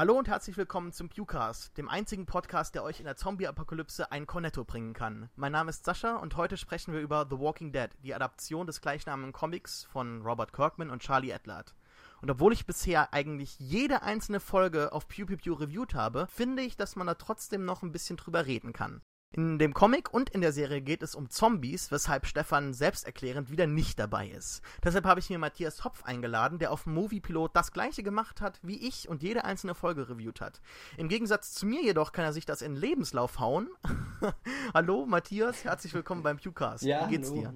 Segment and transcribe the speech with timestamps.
[0.00, 4.26] Hallo und herzlich willkommen zum Pewcast, dem einzigen Podcast, der euch in der Zombie-Apokalypse ein
[4.26, 5.28] Cornetto bringen kann.
[5.36, 8.80] Mein Name ist Sascha und heute sprechen wir über The Walking Dead, die Adaption des
[8.80, 11.74] gleichnamigen Comics von Robert Kirkman und Charlie Adlard.
[12.22, 16.62] Und obwohl ich bisher eigentlich jede einzelne Folge auf Pew Pew Pew reviewed habe, finde
[16.62, 19.02] ich, dass man da trotzdem noch ein bisschen drüber reden kann.
[19.32, 23.68] In dem Comic und in der Serie geht es um Zombies, weshalb Stefan selbsterklärend wieder
[23.68, 24.60] nicht dabei ist.
[24.82, 28.88] Deshalb habe ich mir Matthias Hopf eingeladen, der auf Moviepilot das gleiche gemacht hat, wie
[28.88, 30.60] ich und jede einzelne Folge reviewt hat.
[30.96, 33.68] Im Gegensatz zu mir jedoch kann er sich das in Lebenslauf hauen.
[34.74, 36.82] hallo Matthias, herzlich willkommen beim Pewcast.
[36.82, 37.40] Ja, wie geht's hallo.
[37.40, 37.54] dir?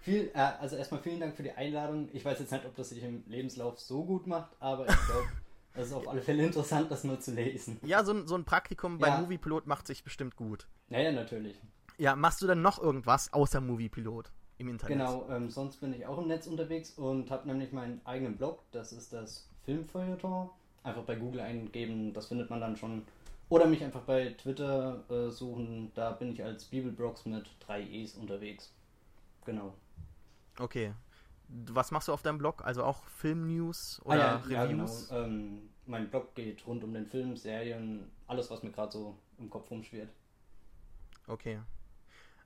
[0.00, 2.08] Viel, äh, also erstmal vielen Dank für die Einladung.
[2.12, 5.28] Ich weiß jetzt nicht, ob das sich im Lebenslauf so gut macht, aber ich glaube,
[5.74, 7.78] Das ist auf alle Fälle interessant, das nur zu lesen.
[7.82, 9.20] Ja, so, so ein Praktikum bei ja.
[9.20, 10.68] Moviepilot macht sich bestimmt gut.
[10.92, 11.56] Naja, natürlich.
[11.98, 14.98] Ja, machst du denn noch irgendwas außer Moviepilot im Internet?
[14.98, 18.62] Genau, ähm, sonst bin ich auch im Netz unterwegs und habe nämlich meinen eigenen Blog.
[18.72, 20.50] Das ist das Filmfeuilleton.
[20.84, 23.02] Einfach bei Google eingeben, das findet man dann schon.
[23.48, 25.92] Oder mich einfach bei Twitter äh, suchen.
[25.94, 28.72] Da bin ich als Bibelbrox mit drei E's unterwegs.
[29.44, 29.74] Genau.
[30.58, 30.92] Okay
[31.66, 32.64] was machst du auf deinem Blog?
[32.64, 35.10] Also auch Filmnews oder ah, ja, Reviews?
[35.10, 35.26] Ja, genau.
[35.26, 39.50] ähm, mein Blog geht rund um den Film, Serien, alles, was mir gerade so im
[39.50, 40.08] Kopf rumschwirrt.
[41.26, 41.60] Okay.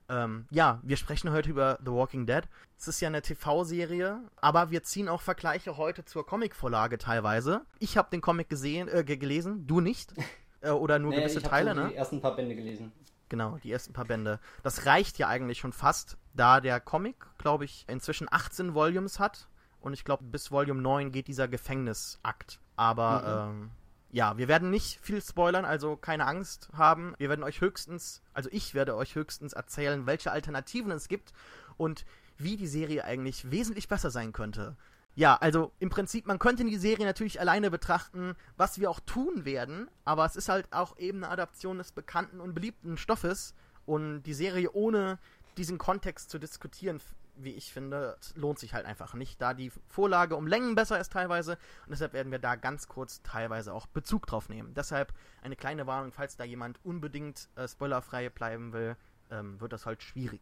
[0.09, 2.43] Ähm, ja, wir sprechen heute über The Walking Dead.
[2.77, 7.65] Es ist ja eine TV-Serie, aber wir ziehen auch Vergleiche heute zur Comic-Vorlage teilweise.
[7.79, 10.13] Ich habe den Comic gesehen, äh, gelesen, du nicht.
[10.59, 11.89] Äh, oder nur nee, gewisse ich Teile, so ne?
[11.89, 12.91] die ersten paar Bände gelesen.
[13.29, 14.39] Genau, die ersten paar Bände.
[14.63, 19.49] Das reicht ja eigentlich schon fast, da der Comic, glaube ich, inzwischen 18 Volumes hat.
[19.81, 22.59] Und ich glaube, bis Volume 9 geht dieser Gefängnisakt.
[22.75, 23.61] Aber mhm.
[23.61, 23.71] ähm,
[24.09, 27.13] ja, wir werden nicht viel spoilern, also keine Angst haben.
[27.17, 31.33] Wir werden euch höchstens, also ich werde euch höchstens erzählen, welche Alternativen es gibt
[31.75, 32.05] und
[32.37, 34.75] wie die Serie eigentlich wesentlich besser sein könnte.
[35.15, 39.45] Ja, also im Prinzip, man könnte die Serie natürlich alleine betrachten, was wir auch tun
[39.45, 43.55] werden, aber es ist halt auch eben eine Adaption des bekannten und beliebten Stoffes
[43.87, 45.17] und die Serie ohne
[45.57, 47.01] diesen Kontext zu diskutieren,
[47.37, 51.11] wie ich finde, lohnt sich halt einfach nicht, da die Vorlage um Längen besser ist
[51.11, 51.53] teilweise
[51.85, 54.73] und deshalb werden wir da ganz kurz teilweise auch Bezug drauf nehmen.
[54.73, 58.95] Deshalb eine kleine Warnung, falls da jemand unbedingt äh, spoilerfrei bleiben will,
[59.29, 60.41] ähm, wird das halt schwierig.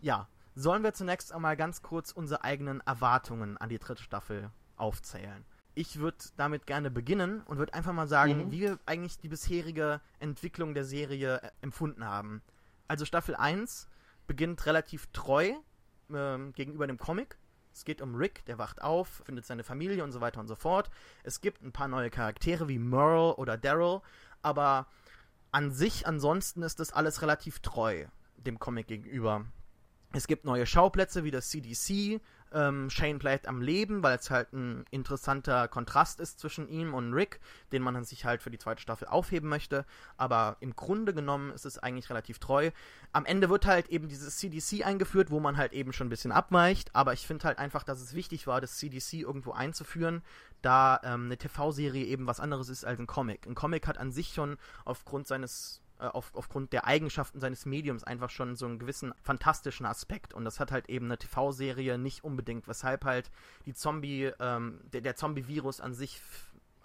[0.00, 5.44] Ja, sollen wir zunächst einmal ganz kurz unsere eigenen Erwartungen an die dritte Staffel aufzählen.
[5.74, 8.52] Ich würde damit gerne beginnen und würde einfach mal sagen, mhm.
[8.52, 12.42] wie wir eigentlich die bisherige Entwicklung der Serie äh, empfunden haben.
[12.86, 13.88] Also Staffel 1
[14.26, 15.52] beginnt relativ treu
[16.14, 17.36] äh, gegenüber dem Comic.
[17.72, 20.54] Es geht um Rick, der wacht auf, findet seine Familie und so weiter und so
[20.54, 20.90] fort.
[21.24, 24.00] Es gibt ein paar neue Charaktere wie Merle oder Daryl,
[24.42, 24.86] aber
[25.50, 29.44] an sich ansonsten ist das alles relativ treu dem Comic gegenüber.
[30.12, 32.20] Es gibt neue Schauplätze wie das CDC.
[32.54, 37.12] Ähm, Shane bleibt am Leben, weil es halt ein interessanter Kontrast ist zwischen ihm und
[37.12, 37.40] Rick,
[37.72, 39.84] den man sich halt für die zweite Staffel aufheben möchte.
[40.16, 42.70] Aber im Grunde genommen ist es eigentlich relativ treu.
[43.12, 46.32] Am Ende wird halt eben dieses CDC eingeführt, wo man halt eben schon ein bisschen
[46.32, 46.94] abweicht.
[46.94, 50.22] Aber ich finde halt einfach, dass es wichtig war, das CDC irgendwo einzuführen,
[50.62, 53.46] da ähm, eine TV-Serie eben was anderes ist als ein Comic.
[53.46, 58.30] Ein Comic hat an sich schon aufgrund seines auf, aufgrund der Eigenschaften seines Mediums einfach
[58.30, 60.34] schon so einen gewissen fantastischen Aspekt.
[60.34, 63.30] Und das hat halt eben eine TV-Serie nicht unbedingt, weshalb halt
[63.66, 66.20] die Zombie, ähm, der, der Zombie-Virus an sich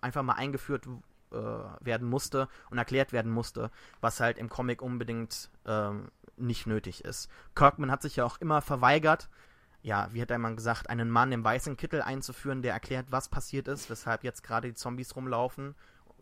[0.01, 0.87] einfach mal eingeführt
[1.31, 3.71] äh, werden musste und erklärt werden musste,
[4.01, 7.29] was halt im Comic unbedingt ähm, nicht nötig ist.
[7.55, 9.29] Kirkman hat sich ja auch immer verweigert,
[9.81, 13.67] ja, wie hat einmal gesagt, einen Mann im weißen Kittel einzuführen, der erklärt, was passiert
[13.67, 15.75] ist, weshalb jetzt gerade die Zombies rumlaufen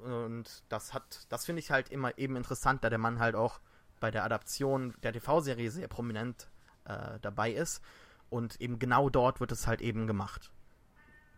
[0.03, 3.59] und das hat, das finde ich halt immer eben interessant, da der Mann halt auch
[3.99, 6.49] bei der Adaption der TV-Serie sehr prominent
[6.85, 7.81] äh, dabei ist.
[8.29, 10.51] Und eben genau dort wird es halt eben gemacht.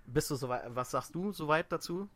[0.06, 2.10] Bist du soweit, was sagst du soweit dazu?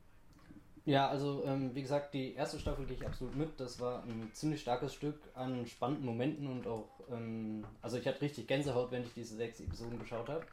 [0.86, 3.58] Ja, also ähm, wie gesagt, die erste Staffel gehe ich absolut mit.
[3.60, 8.22] Das war ein ziemlich starkes Stück an spannenden Momenten und auch, ähm, also ich hatte
[8.22, 10.46] richtig Gänsehaut, wenn ich diese sechs Episoden geschaut habe.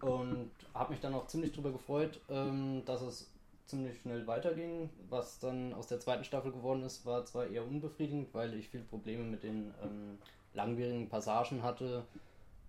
[0.00, 3.32] Und habe mich dann auch ziemlich drüber gefreut, ähm, dass es
[3.66, 4.90] ziemlich schnell weiterging.
[5.08, 8.84] Was dann aus der zweiten Staffel geworden ist, war zwar eher unbefriedigend, weil ich viele
[8.84, 10.18] Probleme mit den ähm,
[10.54, 12.04] langwierigen Passagen hatte.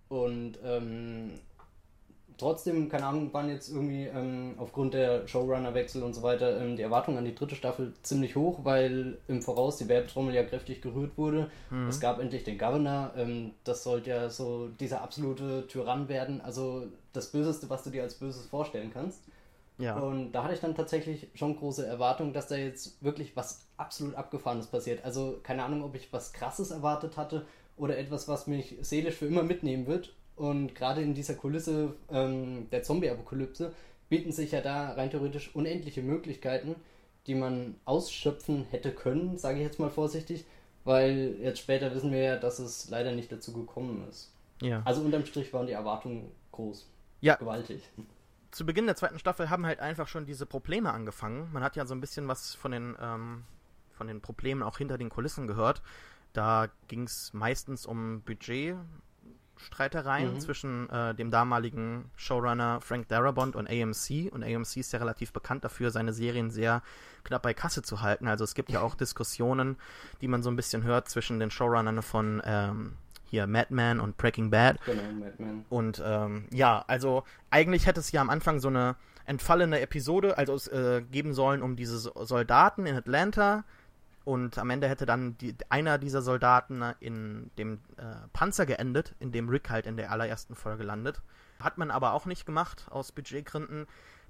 [0.08, 1.32] Und ähm,
[2.36, 6.82] trotzdem, keine Ahnung, waren jetzt irgendwie ähm, aufgrund der Showrunner-Wechsel und so weiter ähm, die
[6.82, 11.16] Erwartungen an die dritte Staffel ziemlich hoch, weil im Voraus die Werbetrommel ja kräftig gerührt
[11.16, 11.50] wurde.
[11.70, 11.88] Mhm.
[11.88, 13.12] Es gab endlich den Governor.
[13.16, 16.40] Ähm, das sollte ja so dieser absolute Tyrann werden.
[16.40, 19.22] Also das Böseste, was du dir als Böses vorstellen kannst.
[19.78, 19.96] Ja.
[19.96, 24.14] Und da hatte ich dann tatsächlich schon große Erwartungen, dass da jetzt wirklich was absolut
[24.14, 25.04] Abgefahrenes passiert.
[25.04, 29.26] Also keine Ahnung, ob ich was Krasses erwartet hatte oder etwas, was mich seelisch für
[29.26, 30.14] immer mitnehmen wird.
[30.36, 33.72] Und gerade in dieser Kulisse ähm, der Zombie-Apokalypse
[34.08, 36.76] bieten sich ja da rein theoretisch unendliche Möglichkeiten,
[37.26, 40.44] die man ausschöpfen hätte können, sage ich jetzt mal vorsichtig,
[40.84, 44.32] weil jetzt später wissen wir ja, dass es leider nicht dazu gekommen ist.
[44.60, 44.82] Ja.
[44.84, 46.86] Also unterm Strich waren die Erwartungen groß.
[47.20, 47.36] Ja.
[47.36, 47.82] Gewaltig.
[48.54, 51.48] Zu Beginn der zweiten Staffel haben halt einfach schon diese Probleme angefangen.
[51.52, 53.42] Man hat ja so ein bisschen was von den, ähm,
[53.90, 55.82] von den Problemen auch hinter den Kulissen gehört.
[56.34, 60.40] Da ging es meistens um Budgetstreitereien Mhm.
[60.40, 64.30] zwischen äh, dem damaligen Showrunner Frank Darabont und AMC.
[64.32, 66.80] Und AMC ist ja relativ bekannt dafür, seine Serien sehr
[67.24, 68.28] knapp bei Kasse zu halten.
[68.28, 69.78] Also es gibt ja auch Diskussionen,
[70.20, 74.50] die man so ein bisschen hört zwischen den Showrunnern von ähm, hier Madman und Breaking
[74.50, 74.78] Bad.
[74.84, 75.64] Genau, Madman.
[75.68, 80.54] Und ähm, ja, also eigentlich hätte es ja am Anfang so eine entfallene Episode, also
[80.54, 83.64] es äh, geben sollen um diese So- Soldaten in Atlanta.
[84.24, 89.32] Und am Ende hätte dann die, einer dieser Soldaten in dem äh, Panzer geendet, in
[89.32, 91.20] dem Rick halt in der allerersten Folge landet.
[91.60, 93.86] Hat man aber auch nicht gemacht, aus Budgetgründen.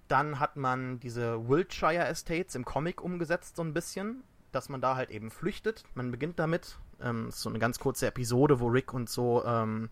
[0.09, 4.97] Dann hat man diese Wiltshire Estates im Comic umgesetzt, so ein bisschen, dass man da
[4.97, 5.85] halt eben flüchtet.
[5.95, 6.77] Man beginnt damit.
[7.01, 9.89] Ähm, ist so eine ganz kurze Episode, wo Rick und so ähm,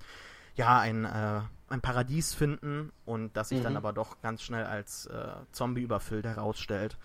[0.55, 3.79] ja ein, äh, ein Paradies finden und das sich dann Mhm.
[3.79, 6.99] aber doch ganz schnell als äh, Zombie überfüllt herausstellt.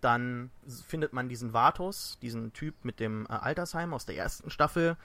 [0.00, 0.50] Dann
[0.86, 4.96] findet man diesen Vatos, diesen Typ mit dem äh, Altersheim aus der ersten Staffel.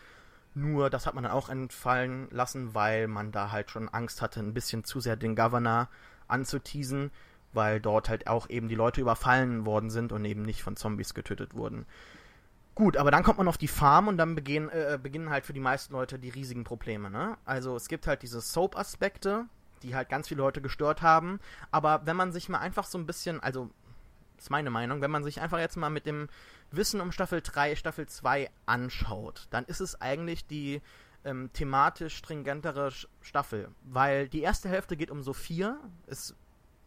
[0.53, 4.41] Nur das hat man dann auch entfallen lassen, weil man da halt schon Angst hatte,
[4.41, 5.87] ein bisschen zu sehr den Governor
[6.27, 7.11] anzuteasen,
[7.53, 11.13] weil dort halt auch eben die Leute überfallen worden sind und eben nicht von Zombies
[11.13, 11.85] getötet wurden.
[12.73, 15.53] Gut, aber dann kommt man auf die Farm und dann begehen, äh, beginnen halt für
[15.53, 17.37] die meisten Leute die riesigen Probleme, ne?
[17.43, 19.45] Also es gibt halt diese Soap-Aspekte,
[19.83, 21.39] die halt ganz viele Leute gestört haben,
[21.71, 23.69] aber wenn man sich mal einfach so ein bisschen, also
[24.37, 26.29] ist meine Meinung, wenn man sich einfach jetzt mal mit dem
[26.71, 30.81] Wissen um Staffel 3, Staffel 2 anschaut, dann ist es eigentlich die
[31.23, 35.77] ähm, thematisch stringentere Staffel, weil die erste Hälfte geht um Sophia,
[36.07, 36.35] es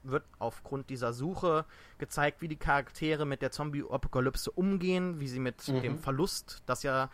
[0.04, 1.64] wird aufgrund dieser Suche
[1.98, 5.82] gezeigt, wie die Charaktere mit der Zombie-Apokalypse umgehen, wie sie mit Mhm.
[5.82, 7.10] dem Verlust, das ja,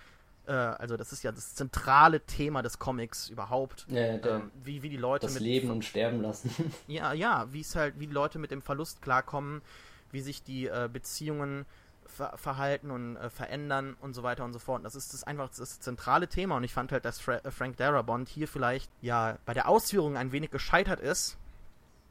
[0.47, 4.83] äh, also das ist ja das zentrale Thema des Comics überhaupt, Ja, der, ähm, wie,
[4.83, 6.51] wie die Leute das mit Leben und Sterben lassen.
[6.87, 9.63] ja, ja, wie es halt, wie die Leute mit dem Verlust klarkommen,
[10.13, 11.67] wie sich die äh, Beziehungen
[12.07, 14.85] ver verhalten und äh, verändern und so weiter und so fort.
[14.85, 17.77] Das ist das einfach das zentrale Thema und ich fand halt, dass Fra äh, Frank
[17.77, 21.39] Darabont hier vielleicht ja bei der Ausführung ein wenig gescheitert ist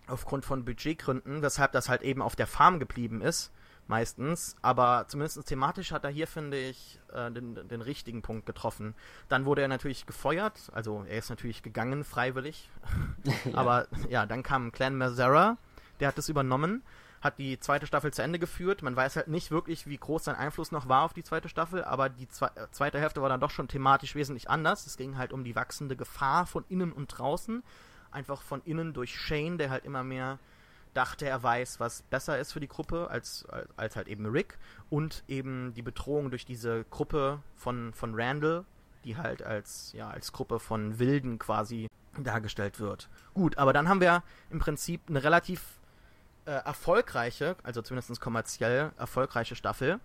[0.09, 3.51] aufgrund von Budgetgründen, weshalb das halt eben auf der Farm geblieben ist
[3.89, 8.93] meistens, aber zumindest thematisch hat er hier, finde ich, äh, den, den richtigen Punkt getroffen.
[9.29, 12.69] Dann wurde er natürlich gefeuert, also er ist natürlich gegangen, freiwillig,
[13.53, 15.57] aber ja, dann kam Clan Mazzara,
[15.99, 16.83] der hat das übernommen,
[17.21, 18.81] hat die zweite Staffel zu Ende geführt.
[18.81, 21.83] Man weiß halt nicht wirklich, wie groß sein Einfluss noch war auf die zweite Staffel,
[21.83, 24.85] aber die zwe äh, zweite Hälfte war dann doch schon thematisch wesentlich anders.
[24.85, 27.63] Es ging halt um die wachsende Gefahr von innen und draußen.
[28.11, 30.39] Einfach von innen durch Shane, der halt immer mehr
[30.93, 34.57] dachte, er weiß, was besser ist für die Gruppe, als, als, als halt eben Rick.
[34.89, 38.65] Und eben die Bedrohung durch diese Gruppe von, von Randall,
[39.03, 43.09] die halt als, ja, als Gruppe von Wilden quasi dargestellt wird.
[43.33, 45.79] Gut, aber dann haben wir im Prinzip eine relativ
[46.45, 49.99] äh, erfolgreiche, also zumindest kommerziell erfolgreiche Staffel,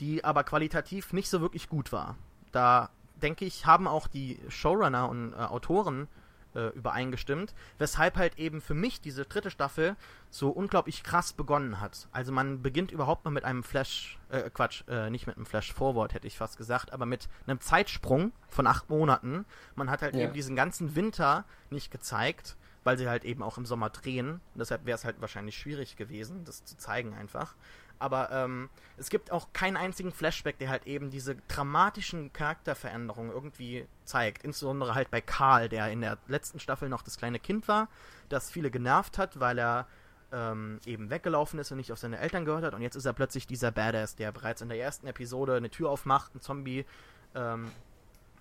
[0.00, 2.16] die aber qualitativ nicht so wirklich gut war.
[2.52, 6.08] Da denke ich, haben auch die Showrunner und äh, Autoren
[6.54, 9.96] äh, übereingestimmt, weshalb halt eben für mich diese dritte Staffel
[10.30, 12.08] so unglaublich krass begonnen hat.
[12.12, 15.72] Also man beginnt überhaupt mal mit einem Flash, äh, Quatsch, äh, nicht mit einem Flash
[15.72, 19.44] Forward hätte ich fast gesagt, aber mit einem Zeitsprung von acht Monaten.
[19.74, 20.22] Man hat halt Ja.
[20.24, 24.34] eben diesen ganzen Winter nicht gezeigt, weil sie halt eben auch im Sommer drehen.
[24.54, 27.54] Und deshalb wäre es halt wahrscheinlich schwierig gewesen, das zu zeigen einfach.
[28.00, 33.86] Aber ähm, es gibt auch keinen einzigen Flashback, der halt eben diese dramatischen Charakterveränderungen irgendwie
[34.04, 34.42] zeigt.
[34.42, 37.88] Insbesondere halt bei Karl, der in der letzten Staffel noch das kleine Kind war,
[38.30, 39.86] das viele genervt hat, weil er
[40.32, 42.74] ähm, eben weggelaufen ist und nicht auf seine Eltern gehört hat.
[42.74, 45.90] Und jetzt ist er plötzlich dieser Badass, der bereits in der ersten Episode eine Tür
[45.90, 46.86] aufmacht, einen Zombie
[47.34, 47.70] ähm,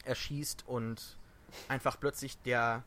[0.05, 1.17] erschießt und
[1.67, 2.83] einfach plötzlich der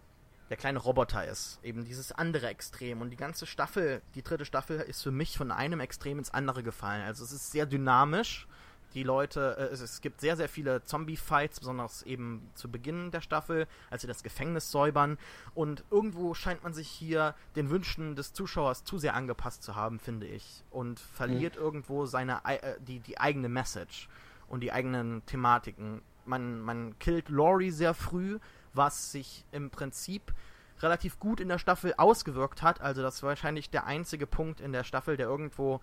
[0.53, 1.59] der kleine Roboter ist.
[1.63, 3.01] Eben dieses andere Extrem.
[3.01, 6.63] Und die ganze Staffel, die dritte Staffel, ist für mich von einem Extrem ins andere
[6.63, 7.03] gefallen.
[7.07, 8.47] Also es ist sehr dynamisch.
[8.93, 13.23] Die Leute, äh, es, es gibt sehr, sehr viele Zombie-Fights, besonders eben zu Beginn der
[13.23, 15.17] Staffel, als sie das Gefängnis säubern.
[15.55, 19.99] Und irgendwo scheint man sich hier den Wünschen des Zuschauers zu sehr angepasst zu haben,
[19.99, 20.63] finde ich.
[20.71, 24.11] Und verliert irgendwo seine, ei- äh, die, die eigene Message
[24.49, 26.03] und die eigenen Thematiken.
[26.27, 28.39] Man, man killt Laurie sehr früh,
[28.75, 30.33] was sich im Prinzip
[30.81, 32.81] relativ gut in der Staffel ausgewirkt hat.
[32.81, 35.81] Also das war wahrscheinlich der einzige Punkt in der Staffel, der irgendwo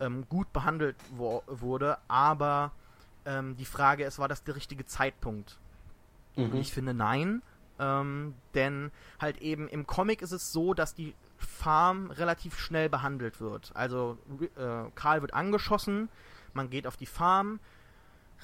[0.00, 1.98] ähm, gut behandelt wo wurde.
[2.08, 2.72] Aber
[3.24, 5.58] ähm, die Frage ist, war das der richtige Zeitpunkt?
[6.36, 6.60] Und Mhm.
[6.60, 7.42] ich finde nein.
[7.78, 13.40] Ähm, denn halt eben im Comic ist es so, dass die Farm relativ schnell behandelt
[13.40, 13.72] wird.
[13.74, 14.18] Also
[14.56, 16.08] äh, Karl wird angeschossen,
[16.52, 17.60] man geht auf die Farm,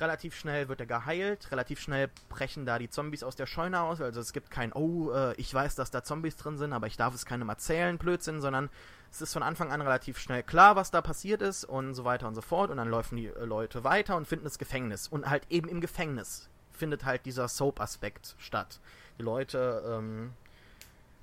[0.01, 4.01] relativ schnell wird er geheilt, relativ schnell brechen da die Zombies aus der Scheune aus.
[4.01, 6.97] Also es gibt kein, oh, äh, ich weiß, dass da Zombies drin sind, aber ich
[6.97, 8.71] darf es keinem erzählen, Blödsinn, sondern
[9.11, 12.29] es ist von Anfang an relativ schnell klar, was da passiert ist und so weiter
[12.29, 12.71] und so fort.
[12.71, 15.09] Und dann laufen die äh, Leute weiter und finden das Gefängnis.
[15.09, 18.81] Und halt eben im Gefängnis findet halt dieser Soap-Aspekt statt.
[19.19, 20.33] Die Leute, ähm,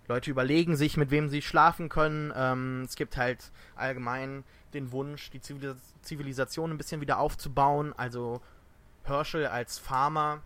[0.07, 2.33] Leute überlegen sich, mit wem sie schlafen können.
[2.35, 7.93] Ähm, es gibt halt allgemein den Wunsch, die Zivilisation ein bisschen wieder aufzubauen.
[7.95, 8.41] Also
[9.07, 10.41] Herschel als Farmer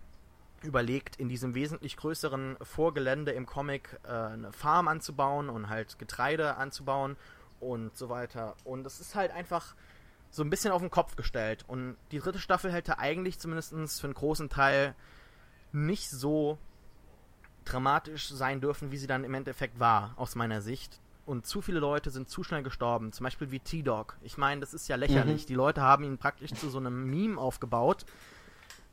[0.63, 6.57] überlegt, in diesem wesentlich größeren Vorgelände im Comic äh, eine Farm anzubauen und halt Getreide
[6.57, 7.15] anzubauen
[7.59, 8.55] und so weiter.
[8.63, 9.75] Und es ist halt einfach
[10.31, 11.65] so ein bisschen auf den Kopf gestellt.
[11.67, 14.95] Und die dritte Staffel hätte eigentlich zumindest für einen großen Teil
[15.71, 16.57] nicht so
[17.65, 20.99] dramatisch sein dürfen, wie sie dann im Endeffekt war, aus meiner Sicht.
[21.25, 23.11] Und zu viele Leute sind zu schnell gestorben.
[23.13, 24.17] Zum Beispiel wie T-Dog.
[24.21, 25.43] Ich meine, das ist ja lächerlich.
[25.43, 25.47] Mhm.
[25.47, 28.05] Die Leute haben ihn praktisch zu so einem Meme aufgebaut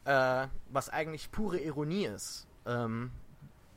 [0.06, 2.46] äh, was eigentlich pure Ironie ist.
[2.64, 3.10] Ähm,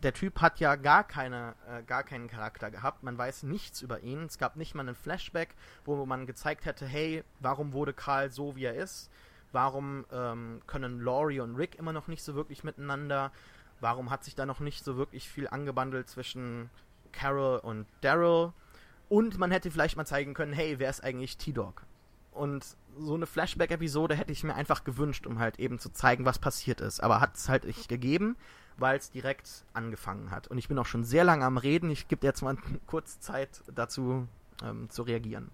[0.03, 3.03] der Typ hat ja gar keine, äh, gar keinen Charakter gehabt.
[3.03, 4.24] Man weiß nichts über ihn.
[4.24, 8.55] Es gab nicht mal einen Flashback, wo man gezeigt hätte, hey, warum wurde Karl so,
[8.55, 9.09] wie er ist?
[9.51, 13.31] Warum ähm, können Laurie und Rick immer noch nicht so wirklich miteinander?
[13.81, 16.69] Warum hat sich da noch nicht so wirklich viel angebandelt zwischen
[17.12, 18.53] Carol und Daryl?
[19.09, 21.83] Und man hätte vielleicht mal zeigen können, hey, wer ist eigentlich T-Dog?
[22.39, 22.65] Und
[22.98, 26.79] so eine Flashback-Episode hätte ich mir einfach gewünscht, um halt eben zu zeigen, was passiert
[26.79, 27.01] ist.
[27.01, 28.38] Aber hat es halt nicht gegeben,
[28.77, 30.48] weil es direkt angefangen hat.
[30.48, 31.91] Und ich bin auch schon sehr lange am Reden.
[31.91, 32.55] Ich gebe jetzt mal
[32.88, 34.25] kurz Zeit dazu
[34.63, 35.51] ähm, zu reagieren.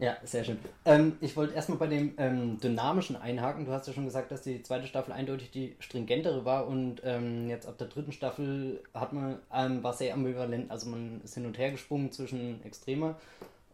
[0.00, 0.58] Ja, sehr schön.
[0.84, 3.64] Ähm, ich wollte erstmal bei dem ähm, Dynamischen einhaken.
[3.64, 7.48] Du hast ja schon gesagt, dass die zweite Staffel eindeutig die stringentere war und ähm,
[7.48, 10.72] jetzt ab der dritten Staffel hat man, ähm, war sehr ambivalent.
[10.72, 13.14] Also man ist hin und her gesprungen zwischen Extremer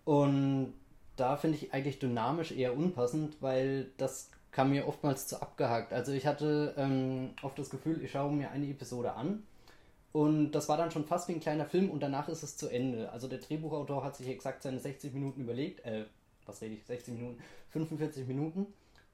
[0.05, 0.75] und
[1.19, 5.93] da finde ich eigentlich dynamisch eher unpassend, weil das kam mir oftmals zu abgehakt.
[5.93, 9.43] Also ich hatte ähm, oft das Gefühl, ich schaue mir eine Episode an
[10.13, 12.69] und das war dann schon fast wie ein kleiner Film und danach ist es zu
[12.69, 13.11] Ende.
[13.13, 16.05] Also der Drehbuchautor hat sich exakt seine 60 Minuten überlegt, äh,
[16.47, 18.67] was rede ich, 60 Minuten, 45 Minuten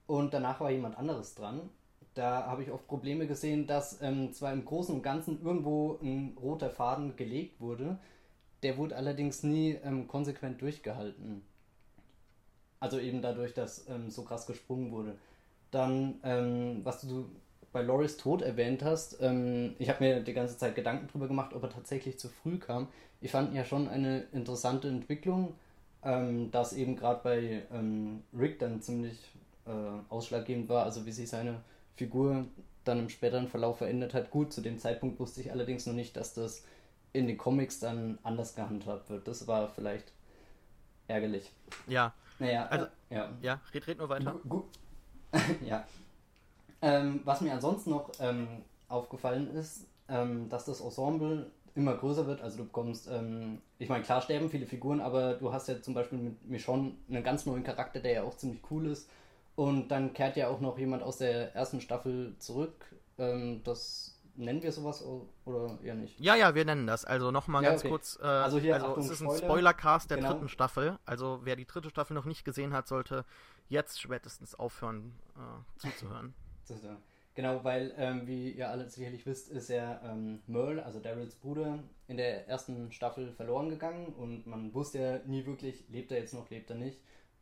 [0.07, 1.69] und danach war jemand anderes dran.
[2.15, 6.37] Da habe ich oft Probleme gesehen, dass ähm, zwar im Großen und Ganzen irgendwo ein
[6.41, 7.99] roter Faden gelegt wurde,
[8.63, 11.43] der wurde allerdings nie ähm, konsequent durchgehalten.
[12.81, 15.17] Also eben dadurch, dass ähm, so krass gesprungen wurde.
[15.71, 17.31] Dann, ähm, was du
[17.73, 21.55] bei Loris Tod erwähnt hast, ähm, ich habe mir die ganze Zeit Gedanken darüber gemacht,
[21.55, 22.89] ob er tatsächlich zu früh kam.
[23.21, 25.55] Ich fand ja schon eine interessante Entwicklung,
[26.05, 29.19] ähm, dass eben gerade bei ähm, Rick dann ziemlich
[29.67, 29.71] äh,
[30.09, 31.63] ausschlaggebend war, also wie sich seine
[31.97, 32.47] Figur
[32.85, 34.31] dann im späteren Verlauf verändert hat.
[34.31, 36.65] Gut, zu dem Zeitpunkt wusste ich allerdings noch nicht, dass das
[37.13, 39.27] in den Comics dann anders gehandhabt wird.
[39.27, 40.13] Das war vielleicht
[41.09, 41.51] ärgerlich.
[41.87, 43.33] Ja, naja, also, ja.
[43.41, 44.35] ja, red, red nur weiter.
[44.49, 44.65] Gut.
[45.67, 45.85] ja.
[46.83, 48.47] Ähm, was mir ansonsten noch ähm,
[48.89, 52.41] aufgefallen ist, ähm, dass das Ensemble immer größer wird.
[52.41, 55.95] Also du bekommst, ähm, ich meine, klar sterben viele Figuren, aber du hast ja zum
[55.95, 59.09] Beispiel mit Michonne einen ganz neuen Charakter, der ja auch ziemlich cool ist.
[59.57, 62.95] Und dann kehrt ja auch noch jemand aus der ersten Staffel zurück.
[63.19, 65.05] Ähm, das nennen wir sowas
[65.45, 66.19] oder eher nicht?
[66.21, 67.05] Ja, ja, wir nennen das.
[67.05, 67.91] Also nochmal ja, ganz okay.
[67.91, 68.19] kurz.
[68.21, 70.33] Äh, also hier, also Achtung, es ist ein Spoilercast der genau.
[70.33, 70.99] dritten Staffel.
[71.05, 73.25] Also wer die dritte Staffel noch nicht gesehen hat, sollte
[73.69, 76.35] jetzt spätestens aufhören äh, zuzuhören.
[77.35, 81.79] genau, weil, ähm, wie ihr alle sicherlich wisst, ist er ähm, Merle, also Daryls Bruder,
[82.07, 86.35] in der ersten Staffel verloren gegangen und man wusste ja nie wirklich, lebt er jetzt
[86.35, 87.01] noch, lebt er nicht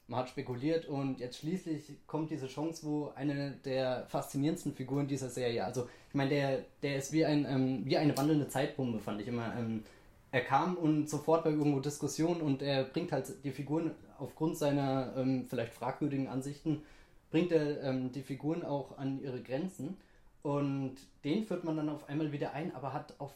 [0.08, 5.30] man hat spekuliert und jetzt schließlich kommt diese Chance, wo eine der faszinierendsten Figuren dieser
[5.30, 9.20] Serie, also ich meine, der, der ist wie, ein, ähm, wie eine wandelnde Zeitbombe, fand
[9.20, 9.54] ich immer.
[9.56, 9.84] Ähm,
[10.30, 15.14] er kam und sofort bei irgendwo Diskussion und er bringt halt die Figuren aufgrund seiner
[15.16, 16.82] ähm, vielleicht fragwürdigen Ansichten,
[17.30, 19.96] bringt er ähm, die Figuren auch an ihre Grenzen
[20.42, 23.32] und den führt man dann auf einmal wieder ein, aber hat auf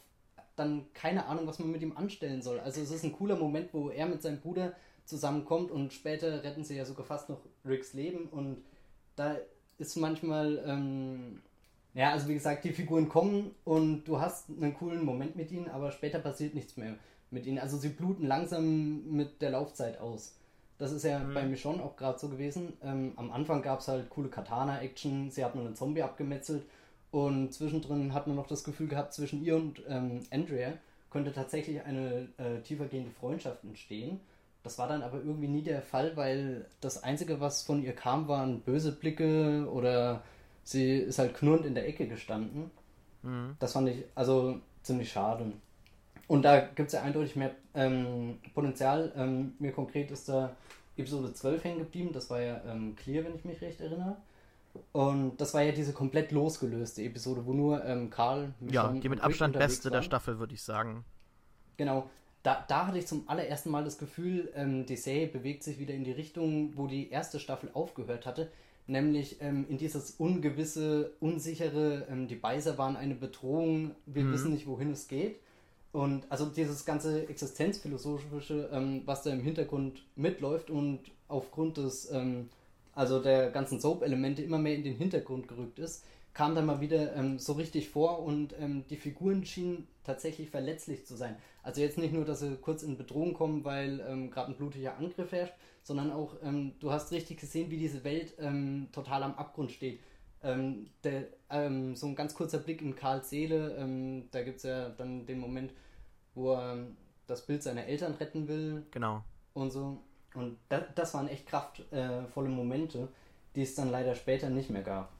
[0.57, 2.59] dann keine Ahnung, was man mit ihm anstellen soll.
[2.61, 4.73] Also es ist ein cooler Moment, wo er mit seinem Bruder
[5.07, 8.63] zusammenkommt und später retten sie ja sogar fast noch Ricks Leben und
[9.15, 9.37] da
[9.79, 11.41] ist manchmal, ähm,
[11.95, 15.69] ja, also wie gesagt, die Figuren kommen und du hast einen coolen Moment mit ihnen,
[15.69, 16.97] aber später passiert nichts mehr
[17.31, 17.59] mit ihnen.
[17.59, 20.37] Also sie bluten langsam mit der Laufzeit aus.
[20.79, 21.35] Das ist ja mhm.
[21.35, 22.75] bei mir schon auch gerade so gewesen.
[22.83, 26.65] Ähm, am Anfang gab es halt coole Katana-Action, sie hat nur einen Zombie abgemetzelt
[27.11, 30.75] und zwischendrin hat man noch das Gefühl gehabt, zwischen ihr und ähm, Andrea
[31.11, 34.21] könnte tatsächlich eine äh, tiefergehende Freundschaft entstehen.
[34.67, 38.27] Das war dann aber irgendwie nie der Fall, weil das Einzige, was von ihr kam,
[38.27, 40.25] waren böse Blicke oder
[40.65, 42.73] sie ist halt knurrend in der Ecke gestanden.
[43.23, 43.55] Mhm.
[43.61, 45.53] Das fand ich, also ziemlich schade.
[46.27, 49.13] Und da gibt es ja eindeutig mehr ähm, Potenzial.
[49.17, 50.57] Ähm, mir konkret ist da
[50.97, 52.11] Episode 12 hängen geblieben.
[52.13, 54.17] Das war ja ähm, Clear, wenn ich mich recht erinnere.
[54.91, 58.53] Und das war ja diese komplett losgelöste Episode, wo nur ähm, Karl.
[58.69, 61.05] Ja, die mit Abstand beste der Staffel, würde ich sagen.
[61.77, 62.11] Genau.
[62.47, 65.95] Da, da hatte ich zum allerersten Mal das Gefühl, ähm, die Serie bewegt sich wieder
[65.95, 68.53] in die Richtung, wo die erste Staffel aufgehört hatte.
[68.87, 74.33] Nämlich ähm, in dieses ungewisse, unsichere, ähm, die Beiser waren eine Bedrohung, wir mhm.
[74.33, 75.41] wissen nicht, wohin es geht.
[75.91, 82.49] Und also dieses ganze Existenzphilosophische, ähm, was da im Hintergrund mitläuft und aufgrund des, ähm,
[82.95, 86.05] also der ganzen Soap-Elemente immer mehr in den Hintergrund gerückt ist,
[86.37, 91.07] kam dann mal wieder ähm, so richtig vor und ähm, die Figuren schienen tatsächlich verletzlich
[91.07, 91.35] zu sein.
[91.63, 94.99] Also jetzt nicht nur, dass sie kurz in Bedrohung kommen, weil ähm, gerade ein blutiger
[94.99, 98.35] Angriff herrscht, sondern auch, ähm, du hast richtig gesehen, wie diese Welt
[98.93, 100.01] total am Abgrund steht.
[100.43, 101.27] Der,
[101.95, 105.73] so ein ganz kurzer Blick in Karls Seele, da gibt es ja dann den Moment,
[106.35, 106.87] wo er
[107.27, 108.85] das Bild seiner Eltern retten will.
[108.91, 109.25] Genau.
[109.55, 110.03] Und so.
[110.35, 113.09] Und das, das waren echt kraftvolle Momente,
[113.57, 115.11] die es dann leider später nicht mehr gab.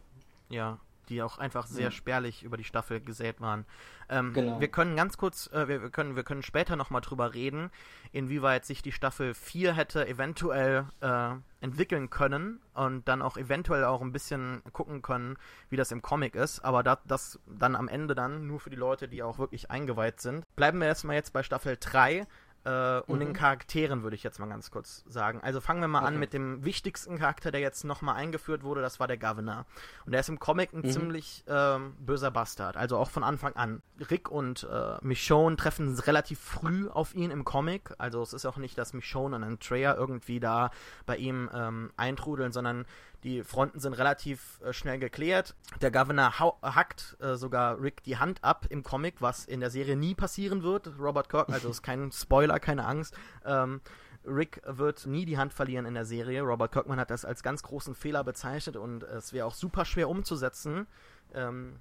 [0.49, 1.95] Ja, die auch einfach sehr mhm.
[1.95, 3.65] spärlich über die Staffel gesät waren.
[4.09, 4.61] Ähm, genau.
[4.61, 7.71] Wir können ganz kurz, äh, wir, wir, können, wir können später nochmal drüber reden,
[8.13, 14.03] inwieweit sich die Staffel 4 hätte eventuell äh, entwickeln können und dann auch eventuell auch
[14.03, 15.37] ein bisschen gucken können,
[15.71, 16.61] wie das im Comic ist.
[16.61, 20.21] Aber da, das dann am Ende dann nur für die Leute, die auch wirklich eingeweiht
[20.21, 20.45] sind.
[20.55, 22.27] Bleiben wir erstmal jetzt bei Staffel 3
[22.67, 23.27] äh, und mhm.
[23.27, 25.41] den Charakteren würde ich jetzt mal ganz kurz sagen.
[25.41, 26.09] Also fangen wir mal okay.
[26.09, 29.67] an mit dem wichtigsten Charakter, der jetzt nochmal eingeführt wurde, das war der Governor.
[30.05, 30.91] Und der ist im Comic ein mhm.
[30.91, 33.83] ziemlich ähm, böser Bastard, also auch von Anfang an.
[34.11, 38.57] Rick und äh, Michonne treffen relativ früh auf ihn im Comic, also es ist auch
[38.57, 40.71] nicht, dass Michonne und Andrea irgendwie da
[41.07, 42.85] bei ihm ähm, eintrudeln, sondern
[43.27, 45.57] die Fronten sind relativ äh, schnell geklärt.
[45.81, 49.97] Der Governor hackt äh, sogar Rick die Hand ab im Comic, was in der Serie
[49.97, 50.93] nie passieren wird.
[50.99, 53.17] Robert Kirk, also ist kein Spoiler, keine Angst.
[53.45, 53.81] Ähm,
[54.25, 56.43] Rick wird nie die Hand verlieren in der Serie.
[56.43, 60.09] Robert Kirkman hat das als ganz großen Fehler bezeichnet und es wäre auch super schwer
[60.09, 60.87] umzusetzen.
[61.35, 61.81] Ähm,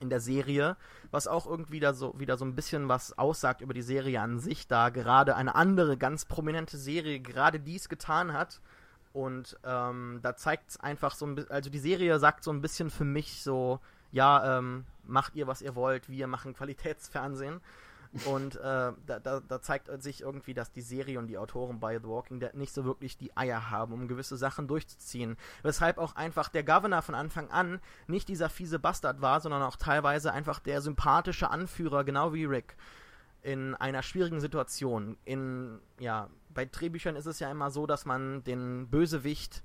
[0.00, 0.78] in der Serie,
[1.10, 4.38] was auch irgendwie da so wieder so ein bisschen was aussagt über die Serie an
[4.38, 8.62] sich, da gerade eine andere ganz prominente Serie gerade dies getan hat
[9.12, 12.60] und ähm, da zeigt es einfach so ein bisschen, also die Serie sagt so ein
[12.60, 13.80] bisschen für mich so,
[14.12, 17.60] ja, ähm, macht ihr, was ihr wollt, wir machen Qualitätsfernsehen.
[18.24, 21.96] Und äh, da, da, da, zeigt sich irgendwie, dass die Serie und die Autoren bei
[21.96, 25.36] The Walking Dead nicht so wirklich die Eier haben, um gewisse Sachen durchzuziehen.
[25.62, 29.76] Weshalb auch einfach der Governor von Anfang an nicht dieser fiese Bastard war, sondern auch
[29.76, 32.76] teilweise einfach der sympathische Anführer, genau wie Rick
[33.42, 35.16] in einer schwierigen Situation.
[35.24, 39.62] In, ja, bei Drehbüchern ist es ja immer so, dass man den Bösewicht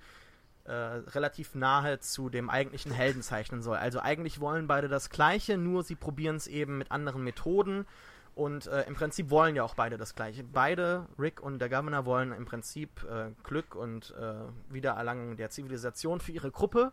[0.66, 3.78] äh, relativ nahe zu dem eigentlichen Helden zeichnen soll.
[3.78, 7.86] Also eigentlich wollen beide das Gleiche, nur sie probieren es eben mit anderen Methoden.
[8.34, 10.44] Und äh, im Prinzip wollen ja auch beide das Gleiche.
[10.44, 16.20] Beide, Rick und der Governor, wollen im Prinzip äh, Glück und äh, Wiedererlangung der Zivilisation
[16.20, 16.92] für ihre Gruppe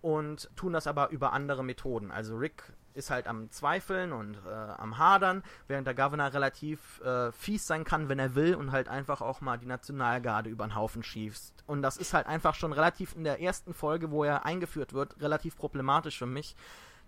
[0.00, 2.10] und tun das aber über andere Methoden.
[2.10, 2.64] Also Rick
[2.96, 7.84] ist halt am Zweifeln und äh, am Hadern, während der Governor relativ äh, fies sein
[7.84, 11.64] kann, wenn er will und halt einfach auch mal die Nationalgarde über den Haufen schießt.
[11.66, 15.20] Und das ist halt einfach schon relativ in der ersten Folge, wo er eingeführt wird,
[15.20, 16.56] relativ problematisch für mich,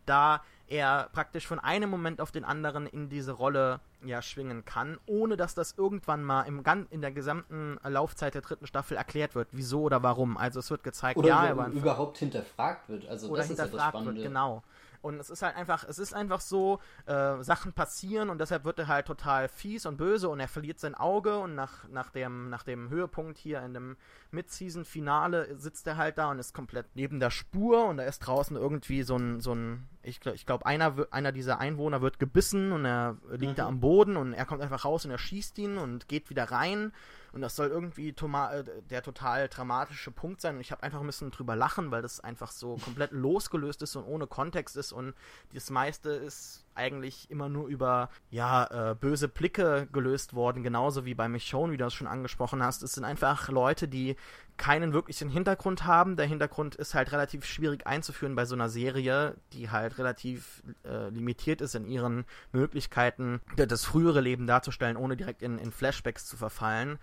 [0.06, 4.98] da er praktisch von einem Moment auf den anderen in diese Rolle ja schwingen kann,
[5.06, 9.48] ohne dass das irgendwann mal im, in der gesamten Laufzeit der dritten Staffel erklärt wird,
[9.52, 10.36] wieso oder warum.
[10.36, 13.06] Also es wird gezeigt, oder ja, er überhaupt hinterfragt wird.
[13.08, 14.62] Also oder hinterfragt ja wird, genau.
[15.00, 18.78] Und es ist halt einfach, es ist einfach so, äh, Sachen passieren und deshalb wird
[18.78, 22.50] er halt total fies und böse und er verliert sein Auge und nach, nach, dem,
[22.50, 23.96] nach dem Höhepunkt hier in dem
[24.30, 28.56] Mid-Season-Finale sitzt er halt da und ist komplett neben der Spur und da ist draußen
[28.56, 32.72] irgendwie so ein, so ein ich glaube, ich glaub, einer, einer dieser Einwohner wird gebissen
[32.72, 33.56] und er liegt mhm.
[33.56, 36.50] da am Boden und er kommt einfach raus und er schießt ihn und geht wieder
[36.50, 36.92] rein
[37.32, 40.56] und das soll irgendwie äh, der total dramatische Punkt sein.
[40.56, 43.96] Und ich habe einfach ein bisschen drüber lachen, weil das einfach so komplett losgelöst ist
[43.96, 44.92] und ohne Kontext ist.
[44.92, 45.14] Und
[45.52, 51.14] das meiste ist eigentlich immer nur über ja äh, böse Blicke gelöst worden, genauso wie
[51.14, 52.82] bei Michonne, wie du das schon angesprochen hast.
[52.82, 54.16] Es sind einfach Leute, die
[54.56, 56.16] keinen wirklichen Hintergrund haben.
[56.16, 61.08] Der Hintergrund ist halt relativ schwierig einzuführen bei so einer Serie, die halt relativ äh,
[61.10, 66.36] limitiert ist in ihren Möglichkeiten, das frühere Leben darzustellen, ohne direkt in, in Flashbacks zu
[66.36, 66.98] verfallen.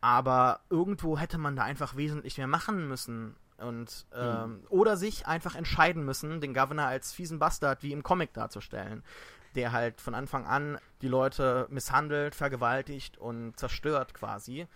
[0.00, 3.36] Aber irgendwo hätte man da einfach wesentlich mehr machen müssen.
[3.60, 4.66] Und, ähm, mhm.
[4.68, 9.02] Oder sich einfach entscheiden müssen, den Governor als fiesen Bastard wie im Comic darzustellen.
[9.54, 14.66] Der halt von Anfang an die Leute misshandelt, vergewaltigt und zerstört quasi.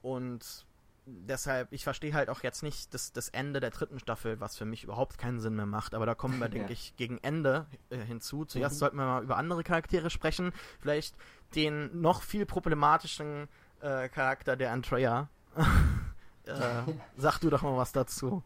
[0.00, 0.66] Und
[1.06, 4.64] deshalb, ich verstehe halt auch jetzt nicht das, das Ende der dritten Staffel, was für
[4.64, 5.94] mich überhaupt keinen Sinn mehr macht.
[5.94, 8.44] Aber da kommen wir, denke ich, gegen Ende äh, hinzu.
[8.44, 8.78] Zuerst mhm.
[8.78, 10.52] sollten wir mal über andere Charaktere sprechen.
[10.80, 11.14] Vielleicht
[11.54, 13.48] den noch viel problematischen
[13.80, 15.28] äh, Charakter der Andrea.
[16.46, 18.42] äh, sag du doch mal was dazu.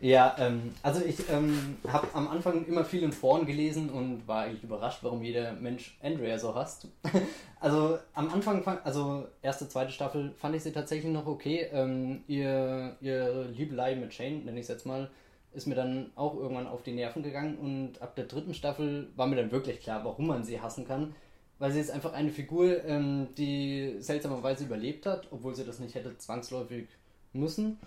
[0.00, 4.42] Ja, ähm, also ich ähm, habe am Anfang immer viel in Foren gelesen und war
[4.42, 6.86] eigentlich überrascht, warum jeder Mensch Andrea so hasst.
[7.60, 11.68] also am Anfang, also erste, zweite Staffel, fand ich sie tatsächlich noch okay.
[11.72, 15.10] Ähm, ihr, ihr Liebelei mit Shane, nenne ich es jetzt mal,
[15.52, 19.26] ist mir dann auch irgendwann auf die Nerven gegangen und ab der dritten Staffel war
[19.26, 21.14] mir dann wirklich klar, warum man sie hassen kann.
[21.58, 25.94] Weil sie ist einfach eine Figur, ähm, die seltsamerweise überlebt hat, obwohl sie das nicht
[25.94, 26.88] hätte zwangsläufig
[27.34, 27.78] müssen.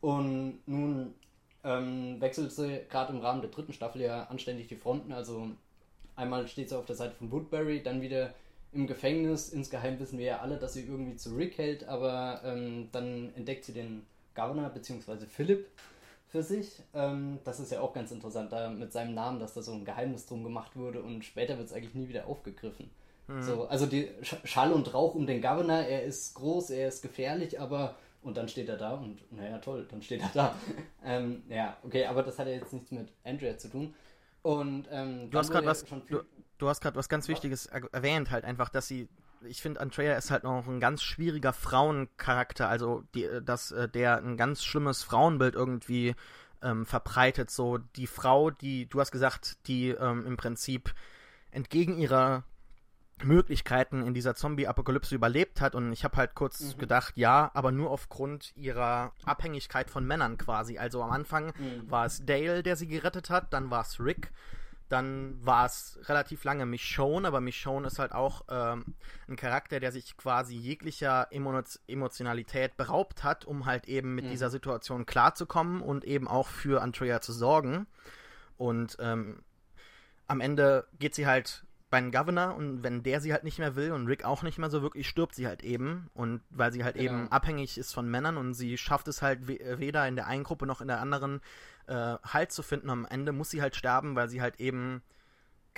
[0.00, 1.14] Und nun
[1.64, 5.12] ähm, wechselt sie gerade im Rahmen der dritten Staffel ja anständig die Fronten.
[5.12, 5.48] Also
[6.16, 8.34] einmal steht sie auf der Seite von Woodbury, dann wieder
[8.72, 9.48] im Gefängnis.
[9.48, 13.64] Insgeheim wissen wir ja alle, dass sie irgendwie zu Rick hält, aber ähm, dann entdeckt
[13.64, 15.26] sie den Governor bzw.
[15.26, 15.66] Philip
[16.28, 16.82] für sich.
[16.94, 19.84] Ähm, das ist ja auch ganz interessant, da mit seinem Namen, dass da so ein
[19.84, 22.90] Geheimnis drum gemacht wurde und später wird es eigentlich nie wieder aufgegriffen.
[23.26, 23.42] Mhm.
[23.42, 27.60] So, also die Schall und Rauch um den Governor, er ist groß, er ist gefährlich,
[27.60, 30.54] aber und dann steht er da und naja, toll, dann steht er da.
[31.04, 33.94] ähm, ja, okay, aber das hat ja jetzt nichts mit Andrea zu tun.
[34.42, 36.22] Und ähm, du hast gerade was, du,
[36.58, 39.08] du, hast gerade was ganz Wichtiges erwähnt, halt einfach, dass sie,
[39.42, 43.88] ich finde, Andrea ist halt noch ein ganz schwieriger Frauencharakter, also die, äh, dass äh,
[43.88, 46.14] der ein ganz schlimmes Frauenbild irgendwie
[46.62, 47.50] ähm, verbreitet.
[47.50, 50.94] So die Frau, die, du hast gesagt, die ähm, im Prinzip
[51.50, 52.44] entgegen ihrer
[53.24, 55.74] Möglichkeiten in dieser Zombie-Apokalypse überlebt hat.
[55.74, 56.78] Und ich habe halt kurz mhm.
[56.78, 60.78] gedacht, ja, aber nur aufgrund ihrer Abhängigkeit von Männern quasi.
[60.78, 61.90] Also am Anfang mhm.
[61.90, 64.30] war es Dale, der sie gerettet hat, dann war es Rick,
[64.88, 68.94] dann war es relativ lange Michonne, aber Michonne ist halt auch ähm,
[69.28, 74.30] ein Charakter, der sich quasi jeglicher Emo Emotionalität beraubt hat, um halt eben mit mhm.
[74.30, 77.86] dieser Situation klarzukommen und eben auch für Andrea zu sorgen.
[78.56, 79.42] Und ähm,
[80.26, 83.74] am Ende geht sie halt bei einem Governor und wenn der sie halt nicht mehr
[83.74, 86.10] will und Rick auch nicht mehr so wirklich, stirbt sie halt eben.
[86.14, 87.12] Und weil sie halt genau.
[87.12, 90.66] eben abhängig ist von Männern und sie schafft es halt weder in der einen Gruppe
[90.66, 91.40] noch in der anderen
[91.86, 92.90] äh, Halt zu finden.
[92.90, 95.02] Am Ende muss sie halt sterben, weil sie halt eben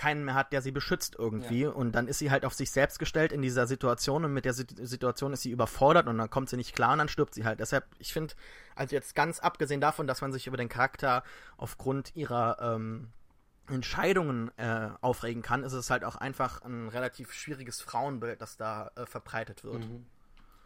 [0.01, 1.65] keinen mehr hat, der sie beschützt irgendwie.
[1.65, 1.71] Ja.
[1.71, 4.55] Und dann ist sie halt auf sich selbst gestellt in dieser Situation und mit der
[4.55, 7.61] Situation ist sie überfordert und dann kommt sie nicht klar und dann stirbt sie halt.
[7.61, 8.35] Deshalb, ich finde,
[8.75, 11.23] also jetzt ganz abgesehen davon, dass man sich über den Charakter
[11.59, 13.09] aufgrund ihrer ähm,
[13.71, 18.91] Entscheidungen äh, aufregen kann, ist es halt auch einfach ein relativ schwieriges Frauenbild, das da
[18.97, 19.89] äh, verbreitet wird.
[19.89, 20.07] Mhm.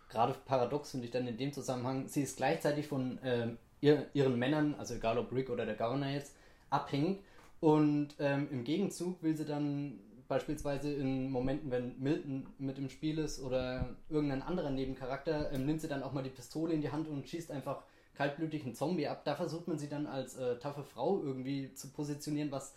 [0.09, 4.39] Gerade paradox finde ich dann in dem Zusammenhang, sie ist gleichzeitig von äh, ihr, ihren
[4.39, 6.37] Männern, also egal ob Rick oder der Governor jetzt,
[6.71, 7.21] abhängig
[7.61, 13.19] und ähm, im Gegenzug will sie dann beispielsweise in Momenten, wenn Milton mit im Spiel
[13.19, 16.91] ist oder irgendein anderer Nebencharakter, ähm, nimmt sie dann auch mal die Pistole in die
[16.91, 17.83] Hand und schießt einfach
[18.15, 19.23] kaltblütig einen Zombie ab.
[19.25, 22.75] Da versucht man sie dann als äh, taffe Frau irgendwie zu positionieren, was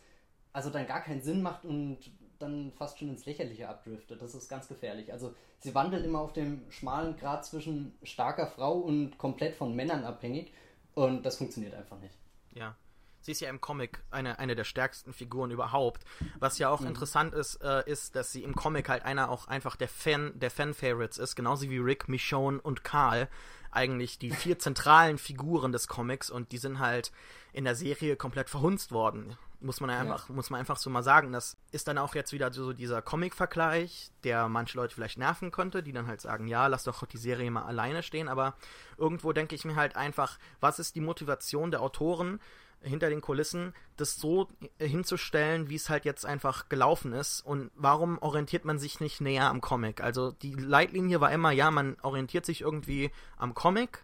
[0.54, 2.00] also dann gar keinen Sinn macht und
[2.40, 4.22] dann fast schon ins Lächerliche abdriftet.
[4.22, 5.12] Das ist ganz gefährlich.
[5.12, 10.04] Also sie wandelt immer auf dem schmalen Grad zwischen starker Frau und komplett von Männern
[10.04, 10.54] abhängig
[10.94, 12.16] und das funktioniert einfach nicht.
[12.54, 12.76] Ja.
[13.22, 16.06] Sie ist ja im Comic eine, eine der stärksten Figuren überhaupt.
[16.40, 16.88] Was ja auch mhm.
[16.88, 20.50] interessant ist, äh, ist, dass sie im Comic halt einer auch einfach der Fan, der
[20.50, 23.28] Fan-Favorites ist, genauso wie Rick, Michonne und Karl.
[23.70, 27.12] Eigentlich die vier zentralen Figuren des Comics und die sind halt
[27.52, 29.36] in der Serie komplett verhunzt worden.
[29.60, 30.36] Muss man einfach, ja.
[30.36, 31.32] muss man einfach so mal sagen.
[31.32, 35.82] Das ist dann auch jetzt wieder so dieser Comic-Vergleich, der manche Leute vielleicht nerven könnte,
[35.82, 38.28] die dann halt sagen, ja, lass doch die Serie mal alleine stehen.
[38.28, 38.56] Aber
[38.98, 42.40] irgendwo denke ich mir halt einfach, was ist die Motivation der Autoren
[42.82, 44.48] hinter den Kulissen, das so
[44.80, 47.42] hinzustellen, wie es halt jetzt einfach gelaufen ist?
[47.42, 50.02] Und warum orientiert man sich nicht näher am Comic?
[50.02, 54.04] Also die Leitlinie war immer, ja, man orientiert sich irgendwie am Comic,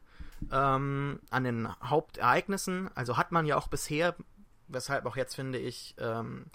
[0.51, 2.89] ähm, an den Hauptereignissen.
[2.95, 4.15] Also hat man ja auch bisher
[4.73, 6.45] weshalb auch jetzt finde ich ähm,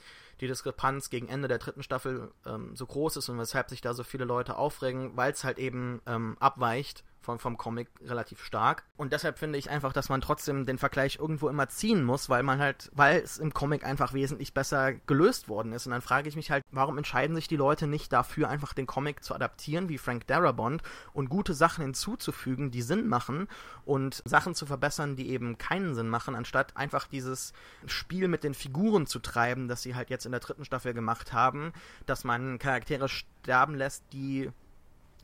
[0.41, 3.95] die Diskrepanz gegen Ende der dritten Staffel ähm, so groß ist und weshalb sich da
[3.95, 8.85] so viele Leute aufregen, weil es halt eben ähm, abweicht vom, vom Comic relativ stark.
[8.97, 12.43] Und deshalb finde ich einfach, dass man trotzdem den Vergleich irgendwo immer ziehen muss, weil
[12.43, 15.87] man halt, weil es im Comic einfach wesentlich besser gelöst worden ist.
[15.87, 18.87] Und dann frage ich mich halt, warum entscheiden sich die Leute nicht dafür, einfach den
[18.87, 23.49] Comic zu adaptieren, wie Frank Darabont, und gute Sachen hinzuzufügen, die Sinn machen
[23.85, 27.53] und Sachen zu verbessern, die eben keinen Sinn machen, anstatt einfach dieses
[27.87, 31.33] Spiel mit den Figuren zu treiben, das sie halt jetzt in der dritten Staffel gemacht
[31.33, 31.73] haben,
[32.07, 34.51] dass man Charaktere sterben lässt, die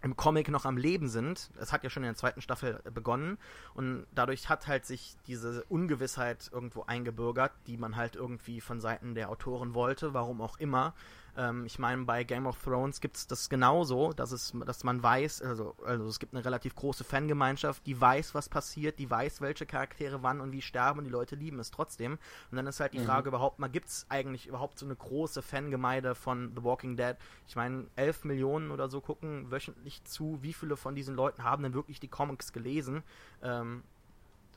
[0.05, 1.51] im Comic noch am Leben sind.
[1.59, 3.39] Es hat ja schon in der zweiten Staffel begonnen
[3.73, 9.15] und dadurch hat halt sich diese Ungewissheit irgendwo eingebürgert, die man halt irgendwie von Seiten
[9.15, 10.93] der Autoren wollte, warum auch immer.
[11.37, 15.03] Ähm, ich meine, bei Game of Thrones gibt es das genauso, dass, es, dass man
[15.03, 19.41] weiß, also, also es gibt eine relativ große Fangemeinschaft, die weiß, was passiert, die weiß,
[19.41, 22.19] welche Charaktere wann und wie sterben und die Leute lieben es trotzdem.
[22.51, 23.07] Und dann ist halt die mhm.
[23.07, 27.17] Frage überhaupt mal, gibt es eigentlich überhaupt so eine große Fangemeinde von The Walking Dead?
[27.47, 31.63] Ich meine, 11 Millionen oder so gucken wöchentlich zu, wie viele von diesen Leuten haben
[31.63, 33.03] denn wirklich die Comics gelesen?
[33.43, 33.83] Ähm,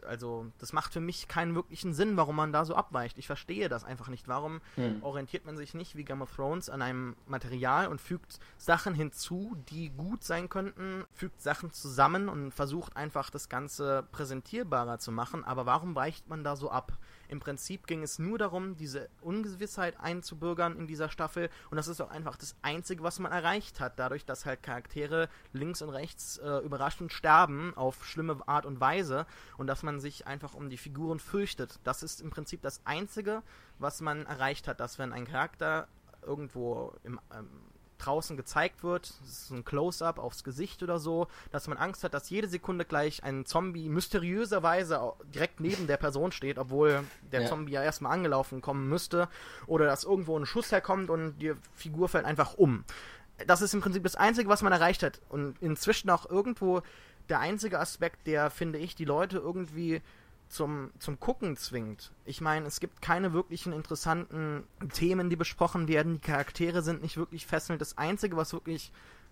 [0.06, 3.18] also das macht für mich keinen wirklichen Sinn, warum man da so abweicht.
[3.18, 4.28] Ich verstehe das einfach nicht.
[4.28, 5.04] Warum hm.
[5.04, 9.56] orientiert man sich nicht wie Game of Thrones an einem Material und fügt Sachen hinzu,
[9.70, 15.44] die gut sein könnten, fügt Sachen zusammen und versucht einfach das Ganze präsentierbarer zu machen.
[15.44, 16.98] Aber warum weicht man da so ab?
[17.28, 21.50] Im Prinzip ging es nur darum, diese Ungewissheit einzubürgern in dieser Staffel.
[21.70, 25.30] Und das ist auch einfach das Einzige, was man erreicht hat, dadurch, dass halt Charaktere
[25.54, 29.26] links und rechts äh, überraschend sterben auf schlimme Art und Weise.
[29.58, 31.80] Und dass man sich einfach um die Figuren fürchtet.
[31.84, 33.44] Das ist im Prinzip das Einzige,
[33.80, 35.88] was man erreicht hat, dass wenn ein Charakter
[36.22, 37.50] irgendwo im, ähm,
[37.98, 42.14] draußen gezeigt wird, das ist ein Close-up aufs Gesicht oder so, dass man Angst hat,
[42.14, 47.48] dass jede Sekunde gleich ein Zombie mysteriöserweise direkt neben der Person steht, obwohl der ja.
[47.48, 49.28] Zombie ja erstmal angelaufen kommen müsste,
[49.66, 52.84] oder dass irgendwo ein Schuss herkommt und die Figur fällt einfach um.
[53.46, 55.22] Das ist im Prinzip das Einzige, was man erreicht hat.
[55.30, 56.82] Und inzwischen auch irgendwo
[57.30, 60.02] der einzige Aspekt, der, finde ich, die Leute irgendwie
[60.50, 62.12] zum, zum Gucken zwingt.
[62.26, 66.16] Ich meine, es gibt keine wirklichen interessanten Themen, die besprochen werden.
[66.16, 67.82] Die Charaktere sind nicht wirklich fesselnd.
[67.82, 68.92] Das Einzige, was wirklich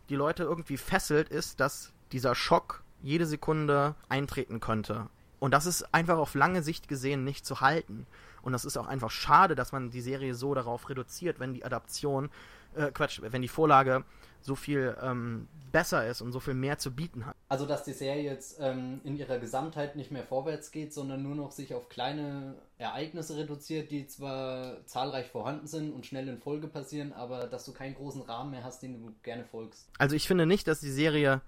[0.10, 5.08] die Leute irgendwie fesselt, ist, dass dieser Schock jede Sekunde eintreten könnte.
[5.40, 8.08] Und das ist einfach auf lange Sicht gesehen nicht zu halten.
[8.42, 11.66] Und das ist auch einfach schade, dass man die Serie so darauf reduziert, wenn die
[11.66, 12.30] Adaption,
[12.76, 14.06] äh, Quatsch, wenn die Vorlage
[14.46, 17.36] so viel ähm, besser ist und so viel mehr zu bieten hat.
[17.50, 21.36] Also, dass die Serie jetzt ähm, in ihrer Gesamtheit nicht mehr vorwärts geht, sondern nur
[21.36, 26.68] noch sich auf kleine Ereignisse reduziert, die zwar zahlreich vorhanden sind und schnell in Folge
[26.68, 29.90] passieren, aber dass du keinen großen Rahmen mehr hast, den du gerne folgst.
[29.98, 31.42] Also, ich finde nicht, dass die Serie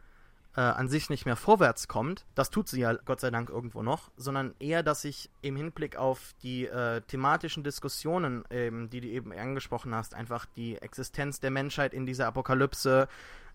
[0.58, 3.84] äh, an sich nicht mehr vorwärts kommt, das tut sie ja Gott sei Dank irgendwo
[3.84, 9.08] noch, sondern eher, dass sich im Hinblick auf die äh, thematischen Diskussionen, ähm, die du
[9.08, 13.08] eben angesprochen hast, einfach die Existenz der Menschheit in dieser Apokalypse,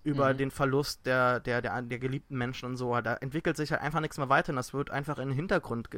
[0.04, 0.38] über mhm.
[0.38, 3.00] den Verlust der, der, der, der geliebten Menschen und so.
[3.00, 5.90] Da entwickelt sich halt einfach nichts mehr weiter und das wird einfach in den Hintergrund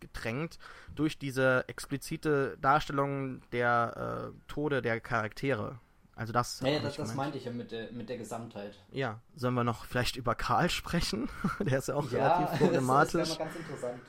[0.00, 0.58] gedrängt
[0.94, 5.78] durch diese explizite Darstellung der äh, Tode der Charaktere.
[6.16, 6.60] Also das.
[6.60, 8.78] Naja, das, das meinte ich ja mit der, mit der Gesamtheit.
[8.92, 11.28] Ja, sollen wir noch vielleicht über Karl sprechen?
[11.58, 13.36] der ist ja auch ja, relativ problematisch.
[13.36, 14.00] Das, das wäre mal ganz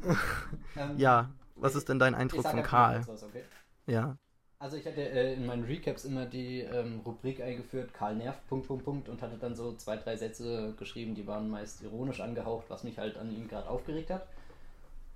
[0.00, 0.18] interessant.
[0.76, 3.06] ähm, ja, was ist denn dein Eindruck von Karl?
[3.06, 3.44] Was, okay?
[3.86, 4.16] Ja.
[4.58, 8.66] Also ich hatte äh, in meinen Recaps immer die ähm, Rubrik eingeführt, Karl nervt, Punkt,
[8.66, 12.66] Punkt, Punkt, und hatte dann so zwei, drei Sätze geschrieben, die waren meist ironisch angehaucht,
[12.68, 14.26] was mich halt an ihm gerade aufgeregt hat.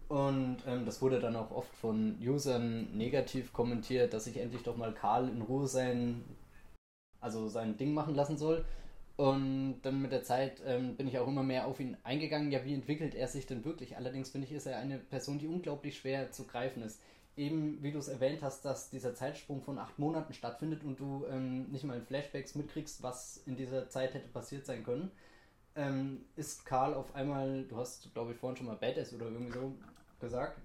[0.09, 4.77] Und ähm, das wurde dann auch oft von Usern negativ kommentiert, dass ich endlich doch
[4.77, 6.25] mal Karl in Ruhe sein,
[7.21, 8.65] also sein Ding machen lassen soll.
[9.19, 12.53] Und dann mit der Zeit ähm, bin ich auch immer mehr auf ihn eingegangen.
[12.53, 13.97] Ja, wie entwickelt er sich denn wirklich?
[13.97, 17.01] Allerdings finde ich, ist er eine Person, die unglaublich schwer zu greifen ist.
[17.37, 21.25] Eben, wie du es erwähnt hast, dass dieser Zeitsprung von acht Monaten stattfindet und du
[21.31, 25.11] ähm, nicht mal in Flashbacks mitkriegst, was in dieser Zeit hätte passiert sein können.
[25.75, 29.53] Ähm, ist Karl auf einmal, du hast, glaube ich, vorhin schon mal Badass oder irgendwie
[29.53, 29.75] so
[30.21, 30.61] gesagt.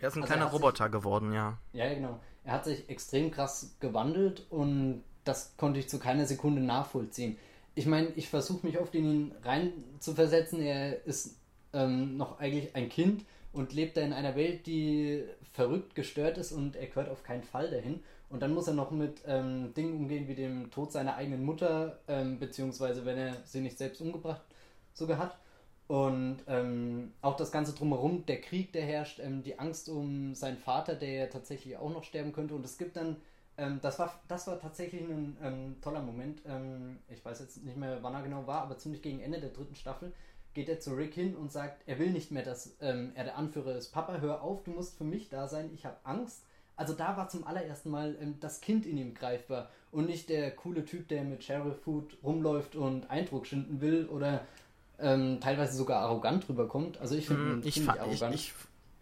[0.00, 1.58] Er ist ein also kleiner Roboter sich, geworden, ja.
[1.74, 2.20] Ja, genau.
[2.44, 7.36] Er hat sich extrem krass gewandelt und das konnte ich zu keiner Sekunde nachvollziehen.
[7.74, 10.60] Ich meine, ich versuche mich oft in ihn rein zu versetzen.
[10.60, 11.36] Er ist
[11.72, 16.52] ähm, noch eigentlich ein Kind und lebt da in einer Welt, die verrückt gestört ist
[16.52, 18.00] und er gehört auf keinen Fall dahin.
[18.30, 21.98] Und dann muss er noch mit ähm, Dingen umgehen wie dem Tod seiner eigenen Mutter,
[22.08, 24.42] ähm, beziehungsweise wenn er sie nicht selbst umgebracht
[24.92, 25.38] sogar hat.
[25.86, 30.58] Und ähm, auch das Ganze drumherum, der Krieg, der herrscht, ähm, die Angst um seinen
[30.58, 32.54] Vater, der ja tatsächlich auch noch sterben könnte.
[32.54, 33.16] Und es gibt dann,
[33.58, 36.40] ähm, das, war, das war tatsächlich ein ähm, toller Moment.
[36.46, 39.50] Ähm, ich weiß jetzt nicht mehr, wann er genau war, aber ziemlich gegen Ende der
[39.50, 40.12] dritten Staffel
[40.54, 43.36] geht er zu Rick hin und sagt, er will nicht mehr, dass ähm, er der
[43.36, 43.90] Anführer ist.
[43.92, 46.44] Papa, hör auf, du musst für mich da sein, ich habe Angst.
[46.76, 50.84] Also da war zum allerersten Mal das Kind in ihm greifbar und nicht der coole
[50.84, 54.46] Typ, der mit Sheriff Food rumläuft und Eindruck schinden will oder
[55.00, 57.00] ähm, teilweise sogar arrogant rüberkommt.
[57.00, 58.34] Also ich finde mm, ich fand, arrogant.
[58.34, 58.54] Ich,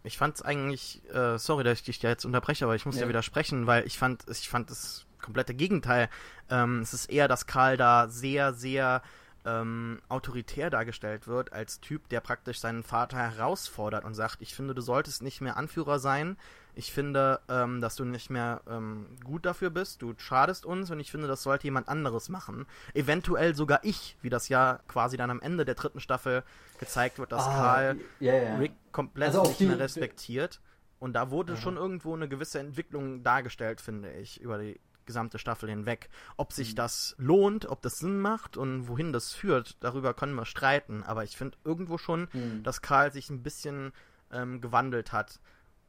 [0.07, 2.95] ich, fand es eigentlich, äh, sorry, dass ich dich da jetzt unterbreche, aber ich muss
[2.95, 3.03] ja.
[3.03, 6.09] ja widersprechen, weil ich fand, ich fand das komplette Gegenteil.
[6.49, 9.01] Ähm, es ist eher, dass Karl da sehr, sehr
[9.45, 14.73] ähm, autoritär dargestellt wird, als Typ, der praktisch seinen Vater herausfordert und sagt, ich finde,
[14.73, 16.37] du solltest nicht mehr Anführer sein,
[16.77, 20.03] ich finde, ähm, dass du nicht mehr ähm, gut dafür bist.
[20.03, 22.67] Du schadest uns und ich finde, das sollte jemand anderes machen.
[22.93, 26.43] Eventuell sogar ich, wie das ja quasi dann am Ende der dritten Staffel
[26.79, 28.57] gezeigt wird, dass ah, Karl yeah, yeah.
[28.57, 30.61] Rick komplett also nicht mehr respektiert.
[30.99, 31.59] Und da wurde ja.
[31.59, 36.09] schon irgendwo eine gewisse Entwicklung dargestellt, finde ich, über die gesamte Staffel hinweg.
[36.35, 36.75] Ob sich mhm.
[36.75, 41.03] das lohnt, ob das Sinn macht und wohin das führt, darüber können wir streiten.
[41.03, 42.61] Aber ich finde irgendwo schon, mhm.
[42.61, 43.91] dass Karl sich ein bisschen
[44.31, 45.39] ähm, gewandelt hat.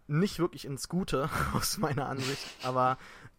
[0.07, 2.96] Nicht wirklich ins Gute, aus meiner Ansicht, aber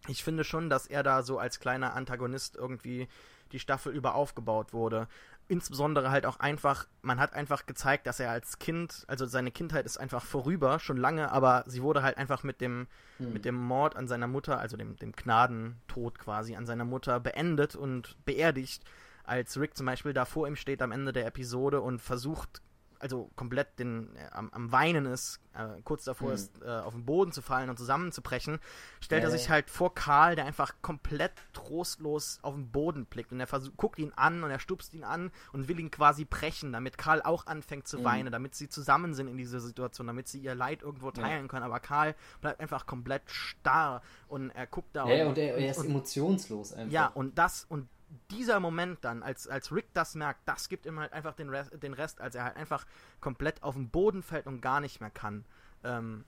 [0.08, 3.08] ich finde schon, dass er da so als kleiner Antagonist irgendwie
[3.52, 5.08] die Staffel über aufgebaut wurde
[5.50, 9.86] insbesondere halt auch einfach, man hat einfach gezeigt, dass er als Kind, also seine Kindheit
[9.86, 13.34] ist einfach vorüber, schon lange, aber sie wurde halt einfach mit dem, hm.
[13.34, 17.76] mit dem Mord an seiner Mutter, also dem, dem Gnadentod quasi an seiner Mutter beendet
[17.76, 18.84] und beerdigt,
[19.24, 22.62] als Rick zum Beispiel da vor ihm steht am Ende der Episode und versucht
[23.00, 26.34] also komplett den, äh, am, am, Weinen ist, äh, kurz davor mhm.
[26.36, 28.60] ist, äh, auf den Boden zu fallen und zusammenzubrechen,
[29.00, 33.40] stellt er sich halt vor Karl, der einfach komplett trostlos auf den Boden blickt und
[33.40, 36.98] er guckt ihn an und er stupst ihn an und will ihn quasi brechen, damit
[36.98, 38.04] Karl auch anfängt zu mhm.
[38.04, 41.64] weinen, damit sie zusammen sind in dieser Situation, damit sie ihr Leid irgendwo teilen können.
[41.64, 45.72] Aber Karl bleibt einfach komplett starr und er guckt da ja, und, und, er, er
[45.72, 46.92] ist und, emotionslos einfach.
[46.92, 47.88] Ja, und das und
[48.32, 51.72] dieser Moment dann, als, als Rick das merkt, das gibt ihm halt einfach den Rest,
[51.82, 52.86] den Rest, als er halt einfach
[53.22, 55.46] komplett auf den Boden fällt und gar nicht mehr kann.
[55.84, 56.26] Ähm,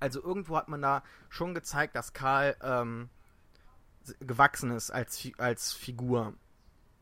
[0.00, 3.10] also irgendwo hat man da schon gezeigt, dass Karl ähm,
[4.20, 6.34] gewachsen ist als, als Figur,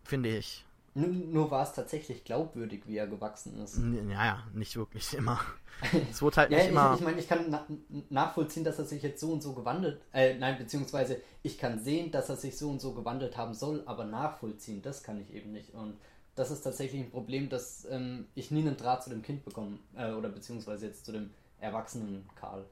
[0.04, 0.66] finde ich.
[0.94, 3.80] Nur, nur war es tatsächlich glaubwürdig, wie er gewachsen ist.
[4.10, 5.40] Ja, nicht wirklich immer.
[6.10, 6.94] Es wurde halt ja, nicht ich, immer.
[6.94, 7.66] Ich meine, ich kann na
[8.10, 12.10] nachvollziehen, dass er sich jetzt so und so gewandelt, äh, nein, beziehungsweise ich kann sehen,
[12.10, 15.52] dass er sich so und so gewandelt haben soll, aber nachvollziehen, das kann ich eben
[15.52, 15.74] nicht.
[15.74, 15.96] Und
[16.34, 19.78] das ist tatsächlich ein Problem, dass ähm, ich nie einen Draht zu dem Kind bekomme,
[19.96, 22.64] äh, oder beziehungsweise jetzt zu dem erwachsenen Karl.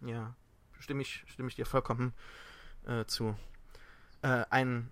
[0.00, 0.34] Ja,
[0.78, 2.12] stimme ich, stimme ich dir vollkommen
[2.86, 3.34] äh, zu.
[4.22, 4.90] Äh, ein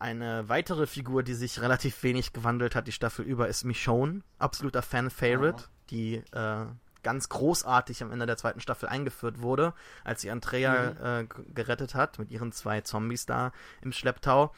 [0.00, 4.22] eine weitere Figur, die sich relativ wenig gewandelt hat, die Staffel über, ist Michonne.
[4.38, 6.66] Absoluter Fan-Favorite, die äh,
[7.02, 11.04] ganz großartig am Ende der zweiten Staffel eingeführt wurde, als sie Andrea mhm.
[11.04, 14.54] äh, gerettet hat mit ihren zwei Zombies da im Schlepptau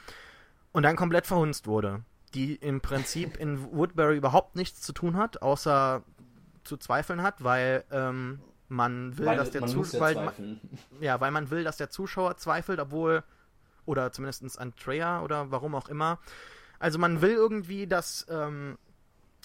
[0.71, 2.03] und dann komplett verhunzt wurde.
[2.35, 6.03] Die im Prinzip in Woodbury überhaupt nichts zu tun hat, außer
[6.65, 10.13] zu zweifeln hat, weil ähm, man will, weil, dass der Zuschauer.
[10.13, 10.33] Ja,
[11.01, 13.23] ja, weil man will, dass der Zuschauer zweifelt, obwohl
[13.87, 16.19] oder zumindest Andrea oder warum auch immer.
[16.79, 18.77] Also man will irgendwie, dass ähm,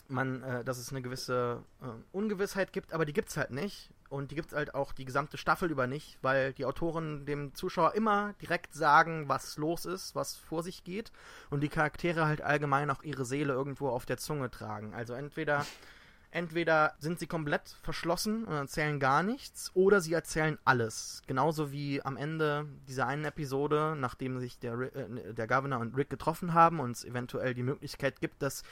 [0.09, 3.91] man, äh, dass es eine gewisse äh, Ungewissheit gibt, aber die gibt es halt nicht.
[4.09, 7.53] Und die gibt es halt auch die gesamte Staffel über nicht, weil die Autoren dem
[7.55, 11.11] Zuschauer immer direkt sagen, was los ist, was vor sich geht.
[11.49, 14.93] Und die Charaktere halt allgemein auch ihre Seele irgendwo auf der Zunge tragen.
[14.93, 15.65] Also entweder
[16.31, 21.21] entweder sind sie komplett verschlossen und erzählen gar nichts, oder sie erzählen alles.
[21.27, 26.09] Genauso wie am Ende dieser einen Episode, nachdem sich der, äh, der Governor und Rick
[26.09, 28.63] getroffen haben und es eventuell die Möglichkeit gibt, dass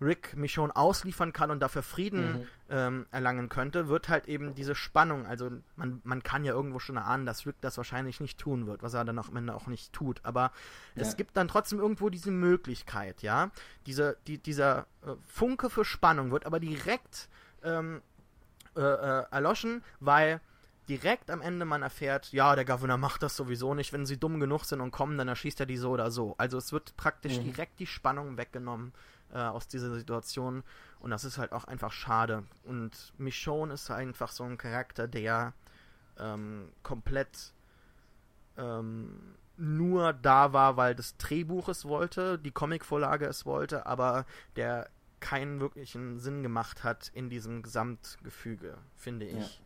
[0.00, 2.46] Rick Michonne ausliefern kann und dafür Frieden mhm.
[2.68, 6.96] ähm, erlangen könnte, wird halt eben diese Spannung, also man, man kann ja irgendwo schon
[6.96, 9.92] erahnen, dass Rick das wahrscheinlich nicht tun wird, was er dann am Ende auch nicht
[9.92, 10.52] tut, aber
[10.94, 11.02] ja.
[11.02, 13.50] es gibt dann trotzdem irgendwo diese Möglichkeit, ja,
[13.86, 17.28] diese, die, dieser äh, Funke für Spannung wird aber direkt
[17.62, 18.02] ähm,
[18.76, 20.40] äh, äh, erloschen, weil
[20.88, 23.92] direkt am Ende man erfährt, ja, der Governor macht das sowieso nicht.
[23.92, 26.34] Wenn sie dumm genug sind und kommen, dann erschießt er die so oder so.
[26.38, 27.44] Also es wird praktisch mhm.
[27.44, 28.92] direkt die Spannung weggenommen
[29.34, 30.62] äh, aus dieser Situation.
[31.00, 32.44] Und das ist halt auch einfach schade.
[32.64, 35.52] Und Michonne ist einfach so ein Charakter, der
[36.18, 37.52] ähm, komplett
[38.56, 44.24] ähm, nur da war, weil das Drehbuch es wollte, die Comicvorlage es wollte, aber
[44.56, 44.88] der
[45.20, 49.58] keinen wirklichen Sinn gemacht hat in diesem Gesamtgefüge, finde ich.
[49.58, 49.64] Ja.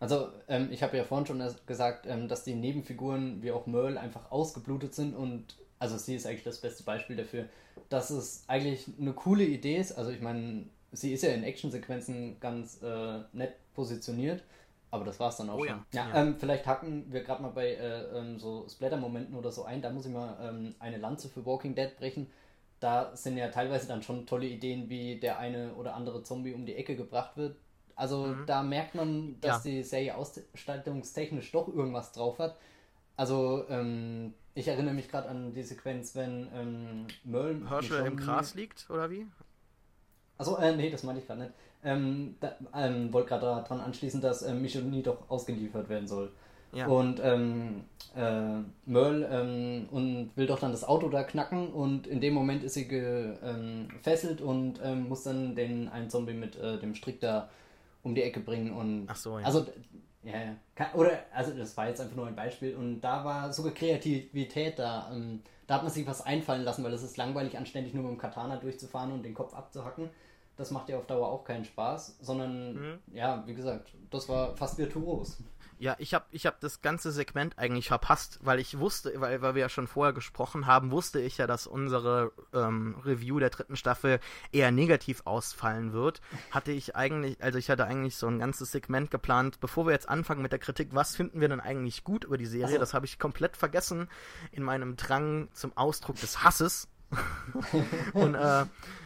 [0.00, 4.00] Also, ähm, ich habe ja vorhin schon gesagt, ähm, dass die Nebenfiguren wie auch Merle
[4.00, 7.46] einfach ausgeblutet sind und also sie ist eigentlich das beste Beispiel dafür,
[7.88, 9.92] dass es eigentlich eine coole Idee ist.
[9.92, 14.44] Also ich meine, sie ist ja in Actionsequenzen ganz äh, nett positioniert,
[14.92, 15.84] aber das war es dann auch oh, schon.
[15.92, 19.64] Ja, ja, Ähm, vielleicht hacken wir gerade mal bei äh, ähm, so Splatter-Momenten oder so
[19.64, 19.82] ein.
[19.82, 22.30] Da muss ich mal ähm, eine Lanze für Walking Dead brechen.
[22.78, 26.64] Da sind ja teilweise dann schon tolle Ideen, wie der eine oder andere Zombie um
[26.64, 27.56] die Ecke gebracht wird.
[27.96, 28.46] Also mhm.
[28.46, 29.70] da merkt man, dass ja.
[29.70, 32.56] die Serie ausstattungstechnisch doch irgendwas drauf hat.
[33.16, 37.68] Also ähm, ich erinnere mich gerade an die Sequenz, wenn ähm, Merle.
[37.68, 39.26] Herschel im Gras liegt, oder wie?
[40.38, 41.52] Achso, äh, nee, das meine ich gerade nicht.
[41.84, 42.36] Ähm,
[42.74, 46.32] ähm, wollte gerade daran anschließen, dass ähm, Michonne doch ausgeliefert werden soll.
[46.72, 46.86] Ja.
[46.86, 47.84] Und ähm,
[48.16, 52.62] äh, Merle ähm, und will doch dann das Auto da knacken und in dem Moment
[52.62, 57.20] ist sie gefesselt ähm, und ähm, muss dann den einen Zombie mit äh, dem Strick
[57.20, 57.50] da
[58.02, 59.44] um die Ecke bringen und Ach so, ja.
[59.44, 59.66] also
[60.22, 60.32] ja,
[60.78, 60.94] ja.
[60.94, 65.10] Oder, also das war jetzt einfach nur ein Beispiel und da war sogar Kreativität da.
[65.12, 68.12] Ähm, da hat man sich was einfallen lassen, weil es ist langweilig, anständig nur mit
[68.12, 70.10] dem Katana durchzufahren und den Kopf abzuhacken.
[70.56, 72.98] Das macht ja auf Dauer auch keinen Spaß, sondern, mhm.
[73.12, 75.38] ja, wie gesagt, das war fast virtuos.
[75.82, 79.56] Ja, ich habe ich hab das ganze Segment eigentlich verpasst, weil ich wusste, weil, weil
[79.56, 83.74] wir ja schon vorher gesprochen haben, wusste ich ja, dass unsere ähm, Review der dritten
[83.74, 84.20] Staffel
[84.52, 86.20] eher negativ ausfallen wird.
[86.52, 90.08] Hatte ich eigentlich, also ich hatte eigentlich so ein ganzes Segment geplant, bevor wir jetzt
[90.08, 92.74] anfangen mit der Kritik, was finden wir denn eigentlich gut über die Serie?
[92.74, 92.78] So.
[92.78, 94.08] Das habe ich komplett vergessen
[94.52, 96.86] in meinem Drang zum Ausdruck des Hasses.
[98.12, 98.64] und äh,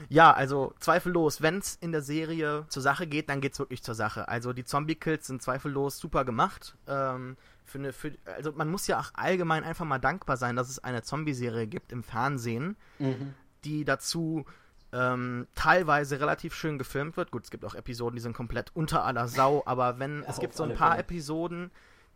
[0.09, 3.83] ja, also zweifellos, wenn es in der Serie zur Sache geht, dann geht es wirklich
[3.83, 4.29] zur Sache.
[4.29, 6.77] Also die Zombie-Kills sind zweifellos super gemacht.
[6.87, 10.69] Ähm, für eine, für, also man muss ja auch allgemein einfach mal dankbar sein, dass
[10.69, 13.35] es eine Zombie-Serie gibt im Fernsehen, mhm.
[13.65, 14.45] die dazu
[14.93, 17.33] ähm, teilweise relativ schön gefilmt wird.
[17.33, 20.55] Gut, es gibt auch Episoden, die sind komplett unter aller Sau, aber wenn es gibt
[20.55, 21.03] so ein paar Fälle.
[21.03, 21.71] Episoden,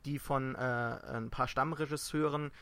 [0.05, 2.53] die von äh, ein paar Stammregisseuren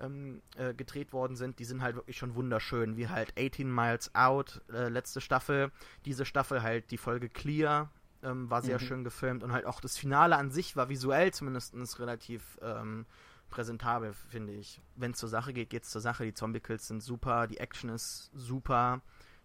[0.00, 4.14] ähm, äh, gedreht worden sind, die sind halt wirklich schon wunderschön, wie halt 18 Miles
[4.14, 5.70] Out, äh, letzte Staffel,
[6.04, 7.90] diese Staffel halt die Folge Clear,
[8.22, 8.84] ähm, war sehr mhm.
[8.84, 13.06] schön gefilmt und halt auch das Finale an sich war visuell zumindest relativ ähm,
[13.50, 14.80] präsentabel, finde ich.
[14.96, 16.24] Wenn es zur Sache geht, geht es zur Sache.
[16.24, 19.02] Die Zombie-Kills sind super, die Action ist super.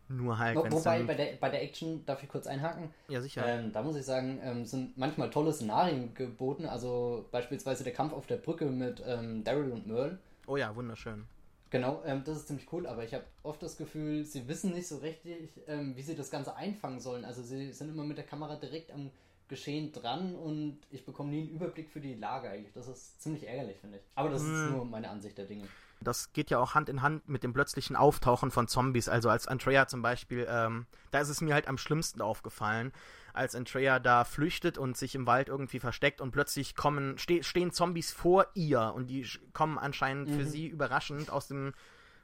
[0.07, 0.57] Nur halt.
[0.57, 2.89] Wo, wobei bei der, bei der Action, darf ich kurz einhaken?
[3.07, 3.45] Ja, sicher.
[3.45, 6.65] Ähm, da muss ich sagen, ähm, sind manchmal tolle Szenarien geboten.
[6.65, 10.19] Also beispielsweise der Kampf auf der Brücke mit ähm, Daryl und Merle.
[10.47, 11.27] Oh ja, wunderschön.
[11.71, 14.87] Genau, ähm, das ist ziemlich cool, aber ich habe oft das Gefühl, sie wissen nicht
[14.87, 17.23] so richtig, ähm, wie sie das Ganze einfangen sollen.
[17.23, 19.09] Also sie sind immer mit der Kamera direkt am
[19.47, 22.73] Geschehen dran und ich bekomme nie einen Überblick für die Lage eigentlich.
[22.73, 24.03] Das ist ziemlich ärgerlich, finde ich.
[24.15, 24.53] Aber das hm.
[24.53, 25.67] ist nur meine Ansicht der Dinge.
[26.01, 29.07] Das geht ja auch Hand in Hand mit dem plötzlichen Auftauchen von Zombies.
[29.07, 32.91] Also als Andrea zum Beispiel, ähm, da ist es mir halt am schlimmsten aufgefallen,
[33.33, 37.71] als Andrea da flüchtet und sich im Wald irgendwie versteckt und plötzlich kommen, ste stehen
[37.71, 40.37] Zombies vor ihr und die kommen anscheinend mhm.
[40.37, 41.73] für sie überraschend aus dem,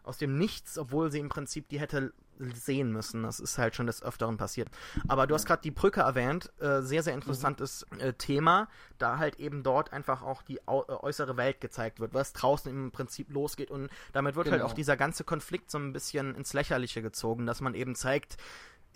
[0.04, 2.14] aus dem Nichts, obwohl sie im Prinzip die hätte
[2.54, 3.24] sehen müssen.
[3.24, 4.70] Das ist halt schon des Öfteren passiert.
[5.08, 6.52] Aber du hast gerade die Brücke erwähnt.
[6.60, 11.38] Äh, sehr, sehr interessantes äh, Thema, da halt eben dort einfach auch die äh, äußere
[11.38, 13.72] Welt gezeigt wird, was draußen im Prinzip losgeht.
[13.72, 14.64] Und damit wird halt genau.
[14.64, 18.38] halt auch dieser ganze Konflikt so ein bisschen ins Lächerliche gezogen, dass man eben zeigt,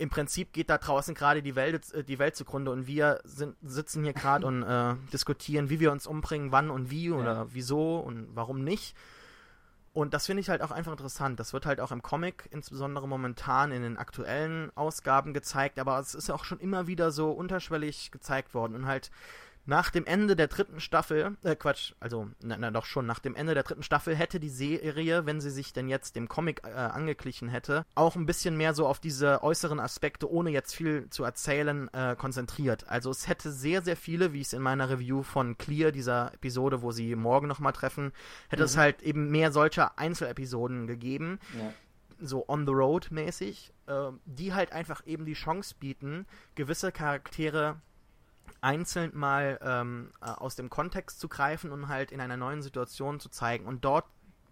[0.02, 3.56] im Prinzip geht da draußen gerade die Welt, äh, die Welt zugrunde und wir sind,
[3.62, 7.48] sitzen hier gerade und äh, diskutieren, wie wir uns umbringen, wann und wie oder ja.
[7.52, 8.96] wieso und warum nicht.
[9.94, 11.40] Und das finde ich halt auch einfach interessant.
[11.40, 16.16] Das wird halt auch im Comic, insbesondere momentan in den aktuellen Ausgaben gezeigt, aber es
[16.16, 19.12] ist ja auch schon immer wieder so unterschwellig gezeigt worden und halt
[19.66, 23.36] nach dem Ende der dritten Staffel, äh Quatsch, also na, na, doch schon, nach dem
[23.36, 26.72] Ende der dritten Staffel hätte die Serie, wenn sie sich denn jetzt dem Comic äh,
[26.72, 31.24] angeglichen hätte, auch ein bisschen mehr so auf diese äußeren Aspekte, ohne jetzt viel zu
[31.24, 32.88] erzählen, äh, konzentriert.
[32.90, 36.34] Also es hätte sehr, sehr viele, wie ich es in meiner Review von Clear, dieser
[36.34, 38.12] Episode, wo sie morgen nochmal treffen,
[38.50, 38.66] hätte mhm.
[38.66, 41.40] es halt eben mehr solcher Einzelepisoden gegeben.
[41.58, 41.72] Ja
[42.24, 47.82] so on the road mäßig, äh, die halt einfach eben die Chance bieten, gewisse Charaktere
[48.62, 53.20] einzeln mal ähm, äh, aus dem Kontext zu greifen und halt in einer neuen Situation
[53.20, 53.66] zu zeigen.
[53.66, 54.06] Und dort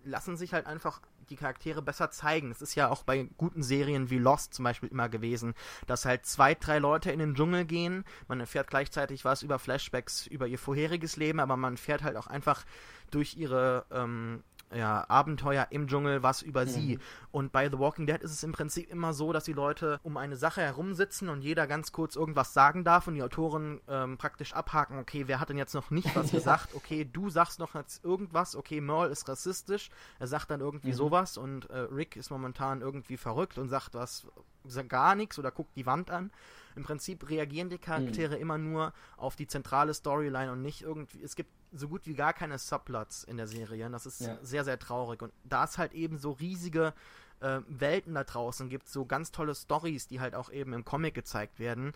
[0.03, 2.51] lassen sich halt einfach die Charaktere besser zeigen.
[2.51, 5.53] Es ist ja auch bei guten Serien wie Lost zum Beispiel immer gewesen,
[5.87, 8.03] dass halt zwei, drei Leute in den Dschungel gehen.
[8.27, 12.27] Man erfährt gleichzeitig was über Flashbacks, über ihr vorheriges Leben, aber man fährt halt auch
[12.27, 12.65] einfach
[13.11, 14.43] durch ihre ähm,
[14.73, 16.69] ja, Abenteuer im Dschungel was über mhm.
[16.69, 16.99] sie.
[17.31, 20.17] Und bei The Walking Dead ist es im Prinzip immer so, dass die Leute um
[20.17, 24.53] eine Sache herumsitzen und jeder ganz kurz irgendwas sagen darf und die Autoren ähm, praktisch
[24.53, 26.75] abhaken, okay, wer hat denn jetzt noch nicht was gesagt?
[26.75, 29.89] Okay, du sagst noch jetzt irgendwas, okay, Merle ist rassistisch,
[30.19, 30.93] er sagt dann irgendwie mhm.
[30.93, 34.27] sowas und äh, Rick ist momentan irgendwie verrückt und sagt was,
[34.65, 36.31] sagt gar nichts oder guckt die Wand an.
[36.75, 38.41] Im Prinzip reagieren die Charaktere mhm.
[38.41, 42.33] immer nur auf die zentrale Storyline und nicht irgendwie, es gibt so gut wie gar
[42.33, 43.85] keine Subplots in der Serie.
[43.85, 44.37] Und das ist ja.
[44.41, 45.21] sehr, sehr traurig.
[45.21, 46.93] Und da es halt eben so riesige
[47.41, 51.13] äh, Welten da draußen gibt, so ganz tolle Stories, die halt auch eben im Comic
[51.13, 51.93] gezeigt werden.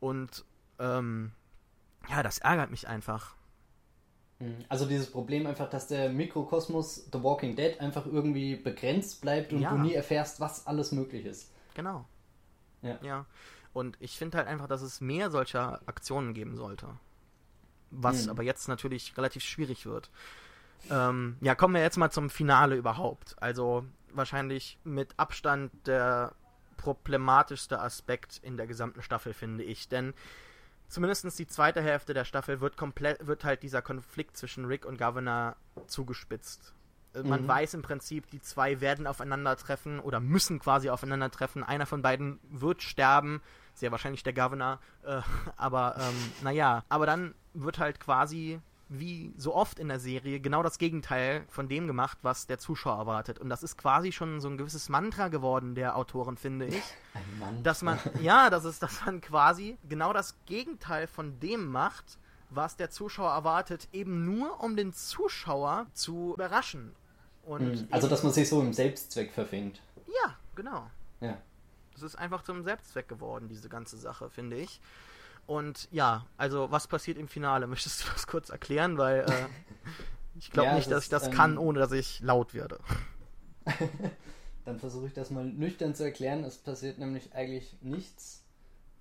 [0.00, 0.44] Und
[0.78, 1.32] ähm,
[2.08, 3.36] ja, das ärgert mich einfach.
[4.40, 4.64] Mhm.
[4.68, 9.60] Also dieses Problem einfach, dass der Mikrokosmos The Walking Dead einfach irgendwie begrenzt bleibt und
[9.60, 9.70] ja.
[9.70, 11.52] du nie erfährst, was alles möglich ist.
[11.74, 12.06] Genau.
[12.82, 12.98] Ja.
[13.02, 13.26] ja.
[13.72, 16.88] Und ich finde halt einfach, dass es mehr solcher Aktionen geben sollte
[17.96, 18.30] was mhm.
[18.30, 20.10] aber jetzt natürlich relativ schwierig wird.
[20.90, 23.36] Ähm, ja, kommen wir jetzt mal zum Finale überhaupt.
[23.40, 26.34] Also wahrscheinlich mit Abstand der
[26.76, 29.88] problematischste Aspekt in der gesamten Staffel, finde ich.
[29.88, 30.14] Denn
[30.88, 34.98] zumindest die zweite Hälfte der Staffel wird komplett, wird halt dieser Konflikt zwischen Rick und
[34.98, 36.74] Governor zugespitzt.
[37.14, 37.48] Äh, man mhm.
[37.48, 41.64] weiß im Prinzip, die zwei werden aufeinandertreffen oder müssen quasi aufeinandertreffen.
[41.64, 43.40] Einer von beiden wird sterben,
[43.74, 44.80] sehr wahrscheinlich der Governor.
[45.04, 45.20] Äh,
[45.56, 50.62] aber ähm, naja, aber dann wird halt quasi wie so oft in der Serie genau
[50.62, 53.38] das Gegenteil von dem gemacht, was der Zuschauer erwartet.
[53.38, 56.82] Und das ist quasi schon so ein gewisses Mantra geworden der Autoren, finde ich.
[57.14, 57.62] Ein Mantra.
[57.62, 62.18] Dass man, ja, das ist, dass man quasi genau das Gegenteil von dem macht,
[62.50, 66.94] was der Zuschauer erwartet, eben nur um den Zuschauer zu überraschen.
[67.44, 67.88] Und mhm.
[67.90, 69.82] also, dass man sich so im Selbstzweck verfängt.
[70.06, 70.90] Ja, genau.
[71.20, 71.38] Ja.
[71.96, 74.80] Es ist einfach zum Selbstzweck geworden, diese ganze Sache, finde ich.
[75.46, 77.66] Und ja, also was passiert im Finale?
[77.68, 78.98] Möchtest du das kurz erklären?
[78.98, 79.46] Weil äh,
[80.38, 82.78] ich glaube ja, nicht, dass ich das ähm, kann, ohne dass ich laut werde.
[84.64, 86.42] Dann versuche ich das mal nüchtern zu erklären.
[86.44, 88.44] Es passiert nämlich eigentlich nichts.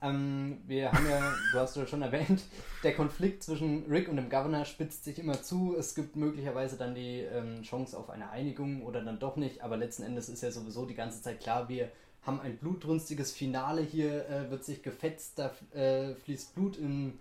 [0.01, 2.43] Ähm, wir haben ja, du hast ja schon erwähnt,
[2.83, 5.77] der Konflikt zwischen Rick und dem Governor spitzt sich immer zu.
[5.79, 9.63] Es gibt möglicherweise dann die ähm, Chance auf eine Einigung oder dann doch nicht.
[9.63, 11.89] Aber letzten Endes ist ja sowieso die ganze Zeit klar, wir
[12.25, 13.81] haben ein blutrünstiges Finale.
[13.81, 17.19] Hier äh, wird sich gefetzt, da äh, fließt Blut in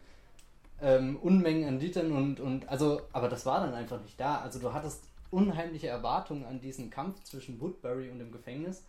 [0.80, 4.40] ähm, Unmengen an Litern und, und also, aber das war dann einfach nicht da.
[4.40, 8.84] Also du hattest unheimliche Erwartungen an diesen Kampf zwischen Woodbury und dem Gefängnis.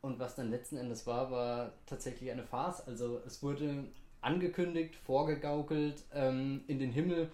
[0.00, 2.80] Und was dann letzten Endes war, war tatsächlich eine Farce.
[2.86, 3.84] Also es wurde
[4.20, 7.30] angekündigt, vorgegaukelt, ähm, in den Himmel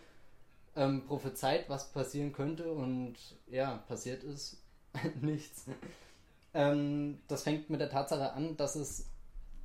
[0.76, 2.70] ähm, prophezeit, was passieren könnte.
[2.72, 3.14] Und
[3.46, 4.62] ja, passiert ist
[5.22, 5.64] nichts.
[6.58, 9.08] Ähm, das fängt mit der Tatsache an, dass es,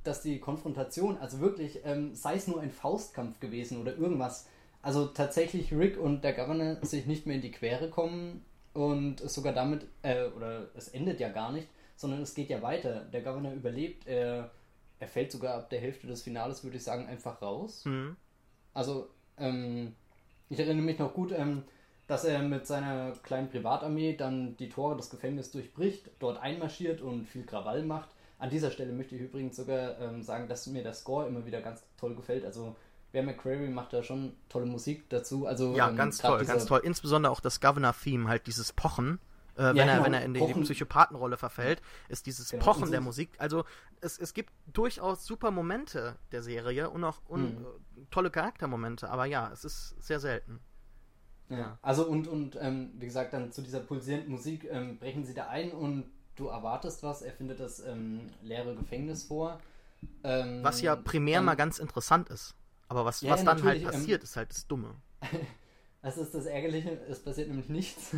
[0.04, 4.46] dass die Konfrontation, also wirklich, ähm, sei es nur ein Faustkampf gewesen oder irgendwas,
[4.80, 9.34] also tatsächlich Rick und der Governor sich nicht mehr in die Quere kommen und es
[9.34, 11.66] sogar damit, äh, oder es endet ja gar nicht,
[11.96, 13.00] sondern es geht ja weiter.
[13.12, 14.52] Der Governor überlebt, er,
[15.00, 17.84] er fällt sogar ab der Hälfte des Finales, würde ich sagen, einfach raus.
[17.86, 18.14] Mhm.
[18.72, 19.96] Also, ähm,
[20.48, 21.64] ich erinnere mich noch gut, ähm,
[22.06, 27.26] dass er mit seiner kleinen Privatarmee dann die Tore des Gefängnisses durchbricht, dort einmarschiert und
[27.26, 28.10] viel Krawall macht.
[28.38, 31.62] An dieser Stelle möchte ich übrigens sogar ähm, sagen, dass mir der Score immer wieder
[31.62, 32.44] ganz toll gefällt.
[32.44, 32.76] Also
[33.12, 35.46] Bear McCreary macht da schon tolle Musik dazu.
[35.46, 36.80] Also, ja, ähm, ganz toll, ganz toll.
[36.82, 39.20] Insbesondere auch das Governor-Theme, halt dieses Pochen.
[39.56, 40.04] Äh, wenn, ja, er, genau.
[40.04, 42.64] wenn er in die, die Psychopathenrolle verfällt, ist dieses genau.
[42.64, 43.30] Pochen der Musik.
[43.38, 43.64] Also
[44.00, 47.66] es, es gibt durchaus super Momente der Serie und auch un, mhm.
[48.10, 50.58] tolle Charaktermomente, aber ja, es ist sehr selten.
[51.50, 55.34] Ja, also und, und ähm, wie gesagt, dann zu dieser pulsierenden Musik ähm, brechen sie
[55.34, 56.04] da ein und
[56.36, 57.22] du erwartest was.
[57.22, 59.60] Er findet das ähm, leere Gefängnis vor.
[60.22, 62.54] Ähm, was ja primär mal ganz interessant ist.
[62.88, 64.94] Aber was, ja, was dann halt ähm, passiert, ist halt das Dumme.
[66.02, 68.14] das ist das Ärgerliche, es passiert nämlich nichts.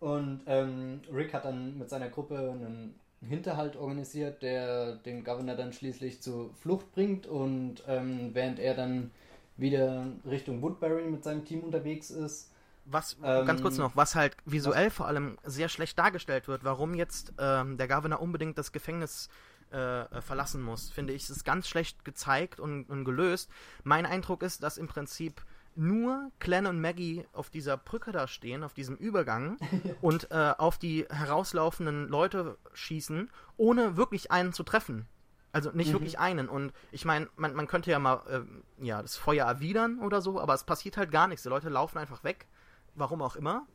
[0.00, 5.72] Und ähm, Rick hat dann mit seiner Gruppe einen Hinterhalt organisiert, der den Governor dann
[5.72, 7.26] schließlich zur Flucht bringt.
[7.26, 9.10] Und während er dann
[9.58, 12.52] wieder Richtung Woodbury mit seinem Team unterwegs ist.
[12.86, 16.64] Was, ähm, ganz kurz noch, was halt visuell was, vor allem sehr schlecht dargestellt wird,
[16.64, 19.28] warum jetzt ähm, der Governor unbedingt das Gefängnis
[19.70, 21.24] äh, äh, verlassen muss, finde ich.
[21.24, 23.50] Es ist ganz schlecht gezeigt und, und gelöst.
[23.84, 25.44] Mein Eindruck ist, dass im Prinzip
[25.74, 29.58] nur Glenn und Maggie auf dieser Brücke da stehen, auf diesem Übergang
[30.00, 35.06] und äh, auf die herauslaufenden Leute schießen, ohne wirklich einen zu treffen.
[35.52, 35.94] Also nicht mhm.
[35.94, 36.48] wirklich einen.
[36.48, 40.40] Und ich meine, man, man könnte ja mal äh, ja, das Feuer erwidern oder so,
[40.40, 41.42] aber es passiert halt gar nichts.
[41.42, 42.46] Die Leute laufen einfach weg.
[42.94, 43.66] Warum auch immer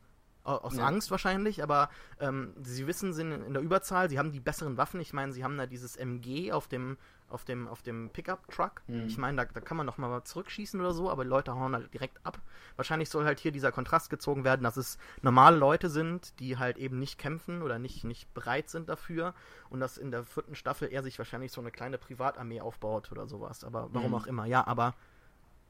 [0.44, 0.86] aus ja.
[0.86, 1.88] Angst wahrscheinlich, aber
[2.20, 5.00] ähm, sie wissen, sind in der Überzahl, sie haben die besseren Waffen.
[5.00, 6.98] Ich meine, sie haben da dieses MG auf dem,
[7.34, 8.82] auf dem, auf dem Pickup-Truck.
[8.86, 9.06] Mhm.
[9.06, 11.74] Ich meine, da, da kann man noch mal zurückschießen oder so, aber die Leute hauen
[11.74, 12.38] halt direkt ab.
[12.76, 16.78] Wahrscheinlich soll halt hier dieser Kontrast gezogen werden, dass es normale Leute sind, die halt
[16.78, 19.34] eben nicht kämpfen oder nicht, nicht bereit sind dafür
[19.68, 23.26] und dass in der vierten Staffel er sich wahrscheinlich so eine kleine Privatarmee aufbaut oder
[23.26, 23.64] sowas.
[23.64, 24.14] Aber warum mhm.
[24.14, 24.46] auch immer.
[24.46, 24.94] Ja, aber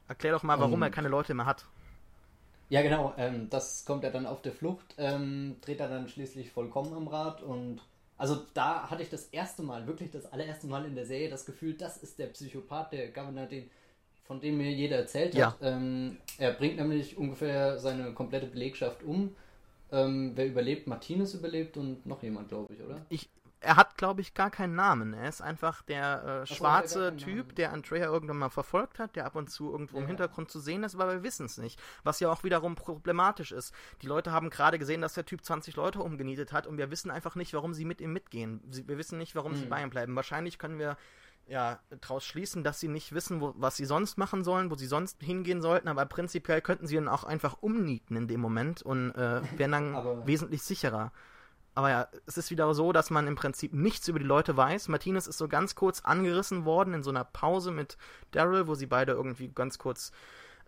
[0.06, 1.66] erklär doch mal, warum und er keine Leute mehr hat.
[2.68, 3.14] Ja, genau.
[3.16, 7.08] Ähm, das kommt er dann auf der Flucht, ähm, dreht er dann schließlich vollkommen am
[7.08, 7.82] Rad und
[8.16, 11.44] also da hatte ich das erste Mal, wirklich das allererste Mal in der Serie das
[11.44, 13.70] Gefühl, das ist der Psychopath, der Governor, den,
[14.24, 15.60] von dem mir jeder erzählt hat.
[15.60, 15.68] Ja.
[15.68, 19.34] Ähm, er bringt nämlich ungefähr seine komplette Belegschaft um.
[19.90, 20.86] Ähm, wer überlebt?
[20.86, 23.04] Martinez überlebt und noch jemand, glaube ich, oder?
[23.10, 23.28] Ich
[23.64, 25.14] er hat, glaube ich, gar keinen Namen.
[25.14, 29.26] Er ist einfach der äh, schwarze der Typ, der Andrea irgendwann mal verfolgt hat, der
[29.26, 30.02] ab und zu irgendwo ja.
[30.02, 31.80] im Hintergrund zu sehen ist, aber wir wissen es nicht.
[32.02, 33.74] Was ja auch wiederum problematisch ist.
[34.02, 37.10] Die Leute haben gerade gesehen, dass der Typ 20 Leute umgenietet hat und wir wissen
[37.10, 38.60] einfach nicht, warum sie mit ihm mitgehen.
[38.70, 39.56] Sie, wir wissen nicht, warum mhm.
[39.56, 40.14] sie bei ihm bleiben.
[40.14, 40.96] Wahrscheinlich können wir
[41.46, 44.86] ja, daraus schließen, dass sie nicht wissen, wo, was sie sonst machen sollen, wo sie
[44.86, 49.12] sonst hingehen sollten, aber prinzipiell könnten sie ihn auch einfach umnieten in dem Moment und
[49.12, 51.12] äh, wären dann wesentlich sicherer.
[51.74, 54.88] Aber ja, es ist wieder so, dass man im Prinzip nichts über die Leute weiß.
[54.88, 57.98] Martinez ist so ganz kurz angerissen worden in so einer Pause mit
[58.30, 60.12] Daryl, wo sie beide irgendwie ganz kurz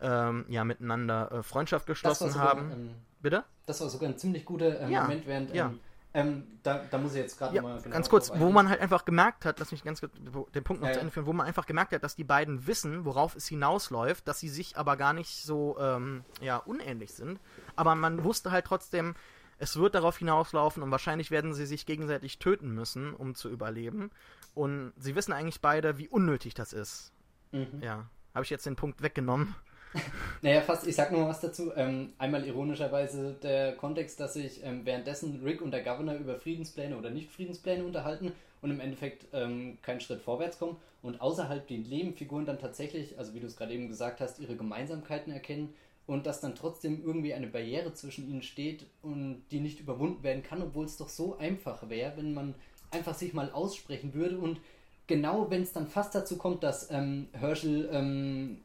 [0.01, 2.71] ähm, ja, miteinander äh, Freundschaft geschlossen haben.
[2.71, 2.91] Ähm,
[3.21, 3.45] Bitte?
[3.67, 5.67] Das war sogar ein ziemlich guter äh, ja, Moment, während ja.
[5.67, 5.81] Ähm,
[6.15, 8.81] ähm, da, da, muss ich jetzt gerade ja, mal genau Ganz kurz, wo man halt
[8.81, 11.35] einfach gemerkt hat, lass mich ganz kurz den Punkt noch ja, zu Ende führen, wo
[11.35, 14.97] man einfach gemerkt hat, dass die beiden wissen, worauf es hinausläuft, dass sie sich aber
[14.97, 17.39] gar nicht so ähm, ja, unähnlich sind.
[17.75, 19.15] Aber man wusste halt trotzdem,
[19.59, 24.11] es wird darauf hinauslaufen und wahrscheinlich werden sie sich gegenseitig töten müssen, um zu überleben.
[24.55, 27.13] Und sie wissen eigentlich beide, wie unnötig das ist.
[27.53, 27.81] Mhm.
[27.81, 28.09] Ja.
[28.35, 29.55] Habe ich jetzt den Punkt weggenommen?
[30.43, 31.73] naja, fast, ich sag nur was dazu.
[31.75, 36.97] Ähm, einmal ironischerweise der Kontext, dass sich ähm, währenddessen Rick und der Governor über Friedenspläne
[36.97, 42.47] oder Nicht-Friedenspläne unterhalten und im Endeffekt ähm, keinen Schritt vorwärts kommen und außerhalb die Nebenfiguren
[42.47, 45.73] dann tatsächlich, also wie du es gerade eben gesagt hast, ihre Gemeinsamkeiten erkennen
[46.07, 50.43] und dass dann trotzdem irgendwie eine Barriere zwischen ihnen steht und die nicht überwunden werden
[50.43, 52.55] kann, obwohl es doch so einfach wäre, wenn man
[52.91, 54.61] einfach sich mal aussprechen würde und
[55.07, 58.59] genau wenn es dann fast dazu kommt, dass ähm, Herschel ähm,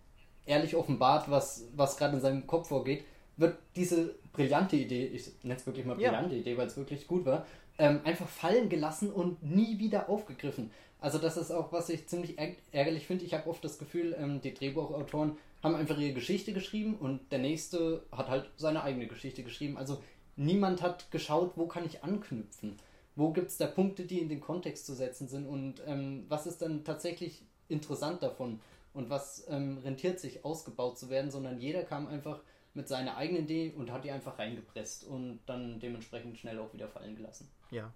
[0.46, 3.04] ehrlich offenbart, was, was gerade in seinem Kopf vorgeht,
[3.38, 6.42] wird diese brillante Idee, ich nenne es wirklich mal brillante ja.
[6.42, 7.46] Idee, weil es wirklich gut war,
[7.78, 10.72] ähm, einfach fallen gelassen und nie wieder aufgegriffen.
[11.00, 12.38] Also das ist auch, was ich ziemlich
[12.72, 13.26] ärgerlich finde.
[13.26, 17.40] Ich habe oft das Gefühl, ähm, die Drehbuchautoren haben einfach ihre Geschichte geschrieben und der
[17.40, 19.78] nächste hat halt seine eigene Geschichte geschrieben.
[19.78, 20.02] Also
[20.36, 22.78] niemand hat geschaut, wo kann ich anknüpfen.
[23.16, 26.48] Wo gibt es da Punkte, die in den Kontext zu setzen sind und ähm, was
[26.48, 28.60] ist dann tatsächlich interessant davon
[28.94, 32.42] und was ähm, rentiert sich ausgebaut zu werden, sondern jeder kam einfach
[32.74, 36.88] mit seiner eigenen Idee und hat die einfach reingepresst und dann dementsprechend schnell auch wieder
[36.88, 37.50] fallen gelassen.
[37.70, 37.92] Ja.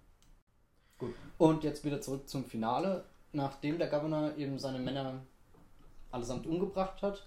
[0.98, 1.14] Gut.
[1.38, 3.04] Und jetzt wieder zurück zum Finale.
[3.32, 5.22] Nachdem der Governor eben seine Männer
[6.10, 7.26] allesamt umgebracht hat,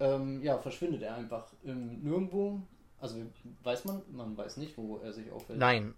[0.00, 2.60] ähm, ja, verschwindet er einfach im Nirgendwo.
[3.00, 3.16] Also
[3.62, 5.58] weiß man, man weiß nicht, wo er sich aufhält.
[5.58, 5.94] Nein.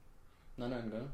[0.56, 1.10] Nein, nein, gell?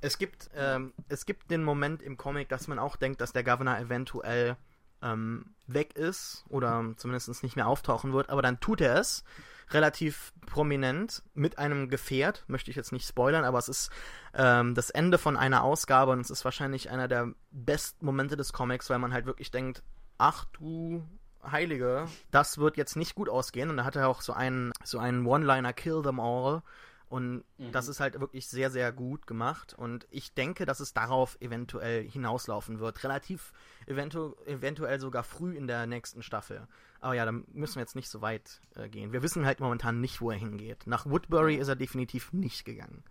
[0.00, 3.44] Es gibt, ähm, es gibt den Moment im Comic, dass man auch denkt, dass der
[3.44, 4.56] Governor eventuell
[5.02, 9.24] ähm, weg ist oder zumindest nicht mehr auftauchen wird, aber dann tut er es
[9.70, 13.90] relativ prominent mit einem Gefährt, möchte ich jetzt nicht spoilern, aber es ist
[14.34, 18.52] ähm, das Ende von einer Ausgabe und es ist wahrscheinlich einer der besten Momente des
[18.52, 19.82] Comics, weil man halt wirklich denkt,
[20.18, 21.06] ach du
[21.42, 24.98] Heilige, das wird jetzt nicht gut ausgehen und da hat er auch so einen, so
[24.98, 26.62] einen One-Liner Kill them all
[27.10, 27.72] und mhm.
[27.72, 29.74] das ist halt wirklich sehr, sehr gut gemacht.
[29.74, 33.02] Und ich denke, dass es darauf eventuell hinauslaufen wird.
[33.02, 33.52] Relativ
[33.86, 36.68] eventu eventuell sogar früh in der nächsten Staffel.
[37.00, 39.12] Aber ja, da müssen wir jetzt nicht so weit äh, gehen.
[39.12, 40.86] Wir wissen halt momentan nicht, wo er hingeht.
[40.86, 43.02] Nach Woodbury ist er definitiv nicht gegangen.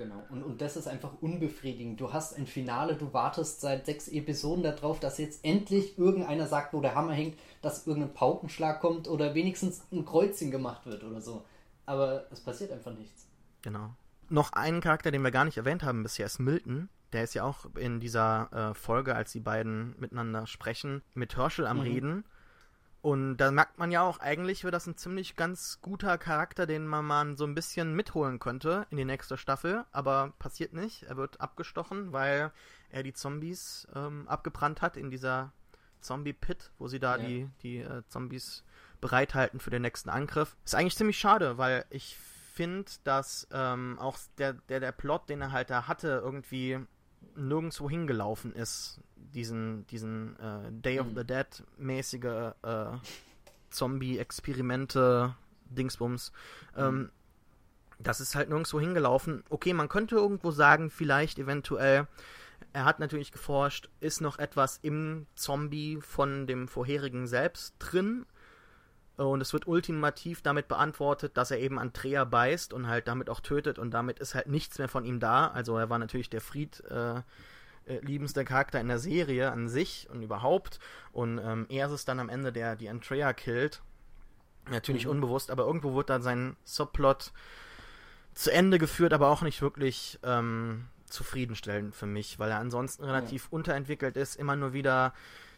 [0.00, 2.00] Genau, und, und das ist einfach unbefriedigend.
[2.00, 6.72] Du hast ein Finale, du wartest seit sechs Episoden darauf, dass jetzt endlich irgendeiner sagt,
[6.72, 11.20] wo der Hammer hängt, dass irgendein Paukenschlag kommt oder wenigstens ein Kreuzchen gemacht wird oder
[11.20, 11.44] so.
[11.84, 13.26] Aber es passiert einfach nichts.
[13.60, 13.90] Genau.
[14.30, 16.88] Noch einen Charakter, den wir gar nicht erwähnt haben bisher, ist Milton.
[17.12, 21.66] Der ist ja auch in dieser äh, Folge, als die beiden miteinander sprechen, mit Herschel
[21.66, 21.82] am mhm.
[21.82, 22.24] Reden.
[23.02, 26.86] Und da merkt man ja auch, eigentlich wird das ein ziemlich ganz guter Charakter, den
[26.86, 29.84] man mal so ein bisschen mitholen könnte in die nächste Staffel.
[29.90, 31.04] Aber passiert nicht.
[31.04, 32.52] Er wird abgestochen, weil
[32.90, 35.52] er die Zombies ähm, abgebrannt hat in dieser
[36.00, 37.26] Zombie-Pit, wo sie da ja.
[37.26, 38.64] die, die äh, Zombies
[39.00, 40.56] bereithalten für den nächsten Angriff.
[40.64, 42.18] Ist eigentlich ziemlich schade, weil ich
[42.52, 46.78] finde, dass ähm, auch der, der, der Plot, den er halt da hatte, irgendwie
[47.36, 49.00] nirgendwo hingelaufen ist.
[49.16, 51.16] Diesen, diesen äh, Day of mhm.
[51.16, 51.46] the Dead
[51.78, 52.86] mäßige äh,
[53.70, 55.34] Zombie-Experimente,
[55.66, 56.32] Dingsbums.
[56.76, 56.82] Mhm.
[56.82, 57.10] Ähm,
[57.98, 59.44] das ist halt nirgendwo hingelaufen.
[59.50, 62.08] Okay, man könnte irgendwo sagen, vielleicht eventuell,
[62.72, 68.26] er hat natürlich geforscht, ist noch etwas im Zombie von dem vorherigen selbst drin,
[69.24, 73.40] und es wird ultimativ damit beantwortet, dass er eben Andrea beißt und halt damit auch
[73.40, 75.48] tötet und damit ist halt nichts mehr von ihm da.
[75.48, 77.20] Also er war natürlich der Fried äh,
[77.86, 80.78] äh, liebendste Charakter in der Serie an sich und überhaupt.
[81.12, 83.82] Und ähm, er ist es dann am Ende, der die Andrea killt.
[84.70, 85.12] Natürlich mhm.
[85.12, 87.32] unbewusst, aber irgendwo wird dann sein Subplot
[88.34, 93.44] zu Ende geführt, aber auch nicht wirklich ähm, zufriedenstellend für mich, weil er ansonsten relativ
[93.44, 93.48] ja.
[93.50, 95.12] unterentwickelt ist, immer nur wieder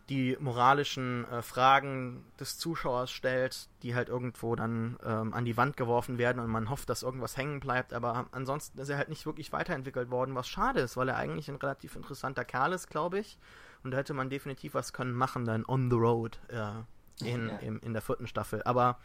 [0.09, 5.77] die moralischen äh, Fragen des Zuschauers stellt, die halt irgendwo dann ähm, an die Wand
[5.77, 7.93] geworfen werden und man hofft, dass irgendwas hängen bleibt.
[7.93, 11.49] Aber ansonsten ist er halt nicht wirklich weiterentwickelt worden, was schade ist, weil er eigentlich
[11.49, 13.39] ein relativ interessanter Kerl ist, glaube ich.
[13.85, 17.57] Und da hätte man definitiv was können machen dann on the road äh, in, ja.
[17.59, 18.63] in, in der vierten Staffel.
[18.65, 18.99] Aber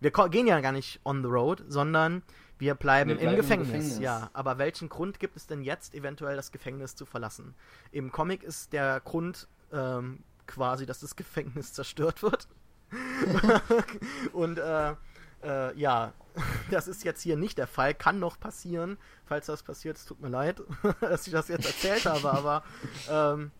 [0.00, 2.22] wir gehen ja gar nicht on the road, sondern
[2.58, 3.68] wir bleiben, wir bleiben im, Gefängnis.
[3.68, 3.98] im, Gefängnis.
[3.98, 7.54] Ja, aber welchen Grund gibt es denn jetzt, eventuell das Gefängnis zu verlassen?
[7.92, 12.48] Im Comic ist der Grund ähm, quasi, dass das Gefängnis zerstört wird.
[14.32, 14.94] und äh,
[15.42, 16.12] äh, ja,
[16.70, 17.94] das ist jetzt hier nicht der Fall.
[17.94, 18.98] Kann noch passieren.
[19.26, 20.62] Falls das passiert, es tut mir leid,
[21.00, 22.62] dass ich das jetzt erzählt habe, aber
[23.08, 23.50] ähm,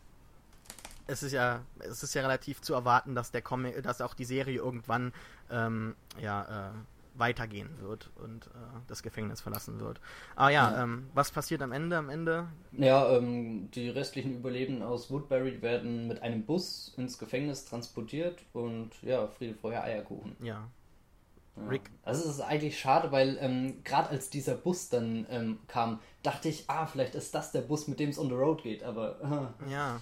[1.06, 4.24] es ist ja, es ist ja relativ zu erwarten, dass der Comic, dass auch die
[4.24, 5.12] Serie irgendwann
[5.50, 6.72] ähm, ja, äh,
[7.18, 8.50] weitergehen wird und äh,
[8.86, 10.00] das Gefängnis verlassen wird.
[10.34, 10.82] Aber ja, ja.
[10.82, 11.96] Ähm, was passiert am Ende?
[11.96, 12.48] Am Ende?
[12.72, 18.90] Ja, ähm, die restlichen Überlebenden aus Woodbury werden mit einem Bus ins Gefängnis transportiert und
[19.02, 20.36] ja, Friede, Feuer, Eierkuchen.
[20.40, 20.68] Ja.
[21.56, 21.68] ja.
[21.68, 21.90] Rick.
[22.02, 26.48] Also es ist eigentlich schade, weil ähm, gerade als dieser Bus dann ähm, kam, dachte
[26.48, 29.52] ich, ah, vielleicht ist das der Bus, mit dem es on the road geht, aber
[29.66, 30.00] äh, ja.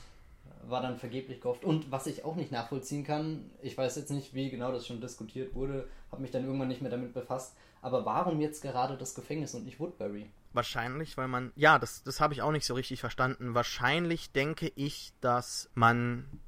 [0.69, 1.65] War dann vergeblich gehofft.
[1.65, 5.01] Und was ich auch nicht nachvollziehen kann, ich weiß jetzt nicht, wie genau das schon
[5.01, 9.15] diskutiert wurde, habe mich dann irgendwann nicht mehr damit befasst, aber warum jetzt gerade das
[9.15, 10.31] Gefängnis und nicht Woodbury?
[10.53, 13.55] Wahrscheinlich, weil man, ja, das, das habe ich auch nicht so richtig verstanden.
[13.55, 16.41] Wahrscheinlich denke ich, dass man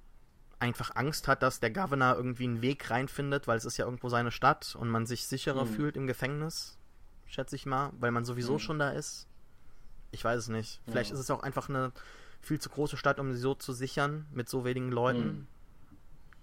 [0.59, 4.09] einfach Angst hat, dass der Governor irgendwie einen Weg reinfindet, weil es ist ja irgendwo
[4.09, 5.69] seine Stadt und man sich sicherer hm.
[5.69, 6.79] fühlt im Gefängnis,
[7.27, 8.59] schätze ich mal, weil man sowieso hm.
[8.61, 9.29] schon da ist.
[10.13, 10.81] Ich weiß es nicht.
[10.87, 11.15] Vielleicht ja.
[11.15, 11.93] ist es auch einfach eine
[12.47, 15.23] viel zu große Stadt, um sie so zu sichern mit so wenigen Leuten.
[15.23, 15.47] Hm.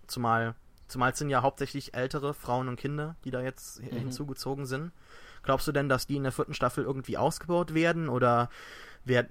[0.08, 0.56] Zumal,
[0.88, 3.98] zumal es sind ja hauptsächlich ältere Frauen und Kinder, die da jetzt mhm.
[3.98, 4.92] hinzugezogen sind.
[5.44, 8.50] Glaubst du denn, dass die in der vierten Staffel irgendwie ausgebaut werden oder
[9.06, 9.30] werd,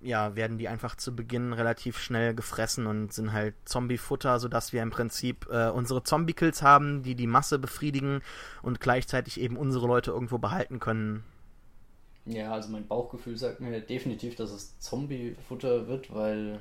[0.00, 4.82] ja, werden die einfach zu Beginn relativ schnell gefressen und sind halt Zombie-Futter, sodass wir
[4.82, 8.20] im Prinzip äh, unsere Zombie-Kills haben, die die Masse befriedigen
[8.62, 11.24] und gleichzeitig eben unsere Leute irgendwo behalten können.
[12.26, 16.60] Ja, also mein Bauchgefühl sagt mir definitiv, dass es Zombie-Futter wird, weil.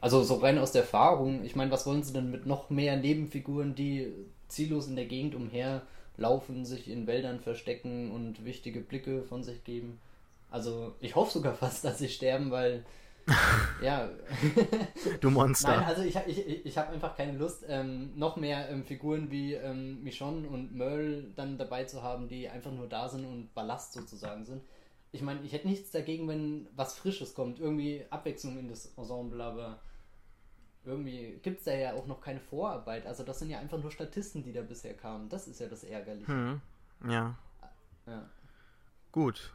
[0.00, 2.96] Also so rein aus der Erfahrung, ich meine, was wollen sie denn mit noch mehr
[2.98, 4.12] Nebenfiguren, die
[4.46, 9.98] ziellos in der Gegend umherlaufen, sich in Wäldern verstecken und wichtige Blicke von sich geben?
[10.50, 12.84] Also ich hoffe sogar fast, dass sie sterben, weil
[13.82, 14.08] ja.
[15.20, 15.76] du Monster.
[15.76, 19.54] Nein, also ich, ich, ich habe einfach keine Lust, ähm, noch mehr ähm, Figuren wie
[19.54, 23.92] ähm, Michonne und Merle dann dabei zu haben, die einfach nur da sind und Ballast
[23.92, 24.62] sozusagen sind.
[25.12, 29.42] Ich meine, ich hätte nichts dagegen, wenn was Frisches kommt, irgendwie Abwechslung in das Ensemble,
[29.42, 29.80] aber
[30.84, 33.06] irgendwie gibt es da ja auch noch keine Vorarbeit.
[33.06, 35.28] Also das sind ja einfach nur Statisten, die da bisher kamen.
[35.28, 36.30] Das ist ja das Ärgerliche.
[36.30, 36.60] Hm.
[37.08, 37.36] Ja.
[38.06, 38.30] Ja.
[39.10, 39.52] Gut,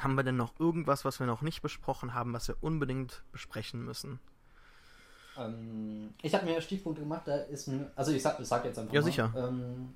[0.00, 3.84] haben wir denn noch irgendwas, was wir noch nicht besprochen haben, was wir unbedingt besprechen
[3.84, 4.20] müssen?
[5.38, 8.78] Ähm, ich habe mir Stichpunkte gemacht, da ist mir, also ich sag, ich sag jetzt
[8.78, 9.32] einfach ja, mal, sicher.
[9.36, 9.94] Ähm,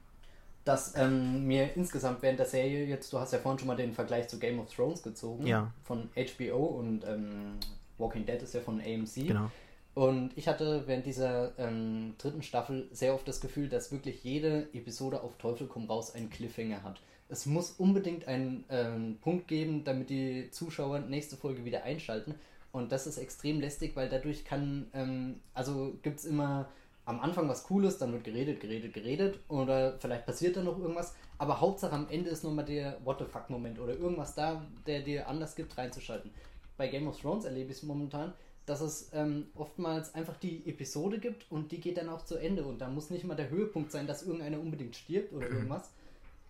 [0.64, 3.92] dass ähm, mir insgesamt während der Serie jetzt, du hast ja vorhin schon mal den
[3.92, 5.72] Vergleich zu Game of Thrones gezogen, ja.
[5.84, 7.58] von HBO und ähm,
[7.98, 9.28] Walking Dead ist ja von AMC.
[9.28, 9.50] Genau.
[9.94, 14.68] Und ich hatte während dieser ähm, dritten Staffel sehr oft das Gefühl, dass wirklich jede
[14.74, 19.84] Episode auf Teufel komm raus einen Cliffhanger hat es muss unbedingt einen ähm, Punkt geben,
[19.84, 22.34] damit die Zuschauer nächste Folge wieder einschalten.
[22.72, 26.68] Und das ist extrem lästig, weil dadurch kann, ähm, also gibt es immer
[27.06, 31.14] am Anfang was Cooles, dann wird geredet, geredet, geredet oder vielleicht passiert da noch irgendwas.
[31.38, 35.00] Aber Hauptsache am Ende ist nochmal der What the fuck Moment oder irgendwas da, der
[35.00, 36.30] dir anders gibt, reinzuschalten.
[36.76, 38.32] Bei Game of Thrones erlebe ich es momentan,
[38.66, 42.64] dass es ähm, oftmals einfach die Episode gibt und die geht dann auch zu Ende
[42.64, 45.90] und da muss nicht mal der Höhepunkt sein, dass irgendeiner unbedingt stirbt oder irgendwas,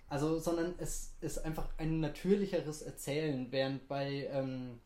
[0.09, 4.79] also, sondern es ist einfach ein natürlicheres Erzählen, während bei ähm,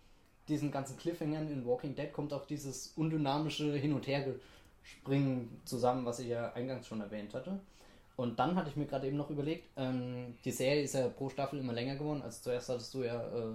[0.48, 6.20] diesen ganzen Cliffhangern in Walking Dead kommt auch dieses undynamische Hin- und Herspringen zusammen, was
[6.20, 7.60] ich ja eingangs schon erwähnt hatte.
[8.16, 11.28] Und dann hatte ich mir gerade eben noch überlegt, ähm, die Serie ist ja pro
[11.28, 12.22] Staffel immer länger geworden.
[12.22, 13.54] Also zuerst hattest du ja äh,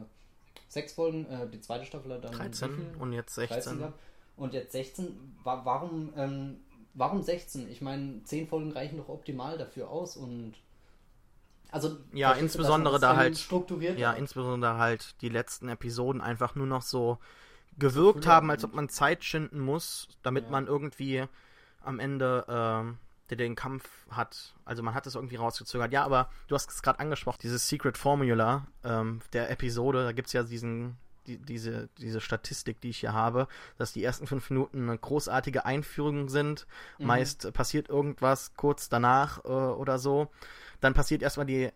[0.68, 3.93] sechs Folgen, äh, die zweite Staffel hat dann 13 und jetzt 16.
[4.38, 5.38] und jetzt 16.
[5.43, 6.57] Wa warum, ähm,
[6.93, 7.70] warum 16?
[7.70, 10.55] Ich meine, 10 Folgen reichen doch optimal dafür aus und
[11.76, 13.99] also ja, insbesondere da halt strukturiert.
[13.99, 17.19] Ja, insbesondere halt die letzten Episoden einfach nur noch so
[17.78, 20.51] gewirkt haben, als ob man Zeit schinden muss, damit ja.
[20.51, 21.26] man irgendwie
[21.82, 22.95] am Ende
[23.30, 24.55] äh, den Kampf hat.
[24.63, 25.91] Also man hat es irgendwie rausgezögert.
[25.91, 30.28] Ja, aber du hast es gerade angesprochen, dieses Secret Formula ähm, der Episode, da gibt
[30.28, 30.95] es ja diesen
[31.28, 33.47] die, diese, diese Statistik, die ich hier habe,
[33.78, 36.67] dass die ersten fünf Minuten eine großartige Einführung sind.
[36.99, 37.07] Mhm.
[37.07, 40.30] Meist passiert irgendwas kurz danach äh, oder so.
[40.86, 41.71] Dann passiert erstmal die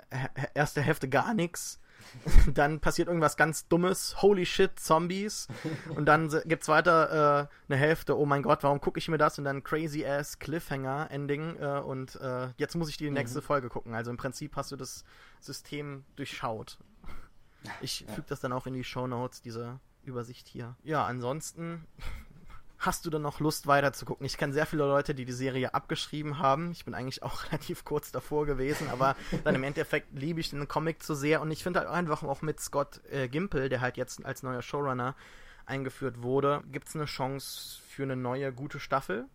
[0.53, 1.80] erste Hälfte gar nichts.
[2.53, 4.22] dann passiert irgendwas ganz Dummes.
[4.22, 5.47] Holy shit, Zombies.
[5.95, 9.18] Und dann gibt es weiter äh, eine Hälfte, oh mein Gott, warum gucke ich mir
[9.18, 9.39] das?
[9.39, 11.57] Und dann crazy ass Cliffhanger-Ending.
[11.60, 13.45] Äh, und äh, jetzt muss ich die nächste mhm.
[13.45, 13.95] Folge gucken.
[13.95, 15.03] Also im Prinzip hast du das
[15.39, 16.78] System durchschaut.
[17.82, 18.14] Ich ja.
[18.14, 20.78] füge das dann auch in die Show Notes, diese Übersicht hier.
[20.84, 21.86] Ja, ansonsten
[22.80, 24.26] hast du dann noch Lust weiterzugucken?
[24.26, 26.72] Ich kenne sehr viele Leute, die die Serie abgeschrieben haben.
[26.72, 30.68] Ich bin eigentlich auch relativ kurz davor gewesen, aber dann im Endeffekt liebe ich den
[30.68, 33.98] Comic zu sehr und ich finde halt einfach auch mit Scott äh, Gimple, der halt
[33.98, 35.16] jetzt als neuer Showrunner
[35.66, 39.26] eingeführt wurde, gibt es eine Chance für eine neue gute Staffel.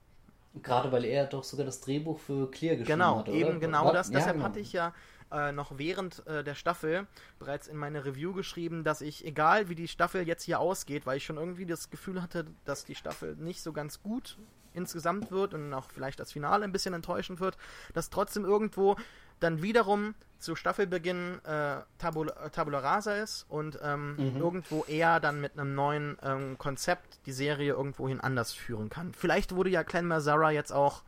[0.63, 3.37] Gerade weil er doch sogar das Drehbuch für Clear geschrieben genau, hat, oder?
[3.37, 4.09] Eben genau das.
[4.09, 4.47] Ja, Deshalb genau.
[4.47, 4.95] hatte ich ja
[5.31, 7.07] äh, noch während äh, der Staffel
[7.39, 11.17] bereits in meine Review geschrieben, dass ich, egal wie die Staffel jetzt hier ausgeht, weil
[11.17, 14.39] ich schon irgendwie das Gefühl hatte, dass die Staffel nicht so ganz gut
[14.75, 17.57] insgesamt wird und auch vielleicht das Finale ein bisschen enttäuschend wird,
[17.95, 18.97] dass trotzdem irgendwo
[19.41, 24.37] dann wiederum zu Staffelbeginn äh, Tabula, äh, Tabula Rasa ist und ähm, mhm.
[24.37, 29.15] irgendwo eher dann mit einem neuen ähm, Konzept die Serie irgendwohin anders führen kann.
[29.15, 31.03] Vielleicht wurde ja Clan Mazara jetzt auch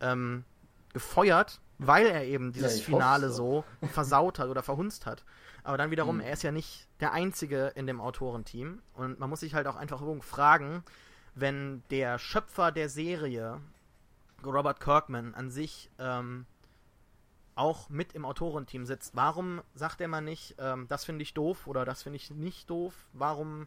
[0.00, 0.44] ähm,
[0.92, 3.64] gefeuert weil er eben dieses ja, Finale so.
[3.80, 5.24] so versaut hat oder verhunzt hat.
[5.62, 6.22] Aber dann wiederum, mhm.
[6.22, 8.82] er ist ja nicht der Einzige in dem Autorenteam.
[8.94, 10.82] Und man muss sich halt auch einfach fragen,
[11.34, 13.60] wenn der Schöpfer der Serie,
[14.44, 16.46] Robert Kirkman, an sich ähm,
[17.54, 21.66] auch mit im Autorenteam sitzt, warum sagt er mal nicht, ähm, das finde ich doof
[21.66, 22.94] oder das finde ich nicht doof?
[23.12, 23.66] Warum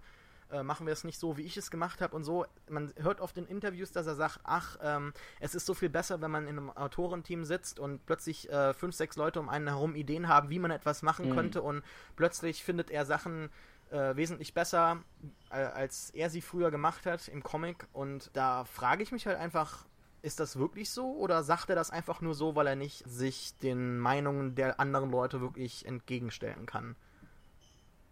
[0.51, 2.45] äh, machen wir es nicht so, wie ich es gemacht habe und so.
[2.69, 6.21] Man hört oft in Interviews, dass er sagt, ach, ähm, es ist so viel besser,
[6.21, 9.95] wenn man in einem Autorenteam sitzt und plötzlich äh, fünf, sechs Leute um einen herum
[9.95, 11.33] Ideen haben, wie man etwas machen mhm.
[11.33, 11.83] könnte und
[12.15, 13.49] plötzlich findet er Sachen
[13.91, 15.03] äh, wesentlich besser,
[15.49, 19.37] äh, als er sie früher gemacht hat im Comic und da frage ich mich halt
[19.37, 19.85] einfach,
[20.21, 23.57] ist das wirklich so oder sagt er das einfach nur so, weil er nicht sich
[23.57, 26.95] den Meinungen der anderen Leute wirklich entgegenstellen kann?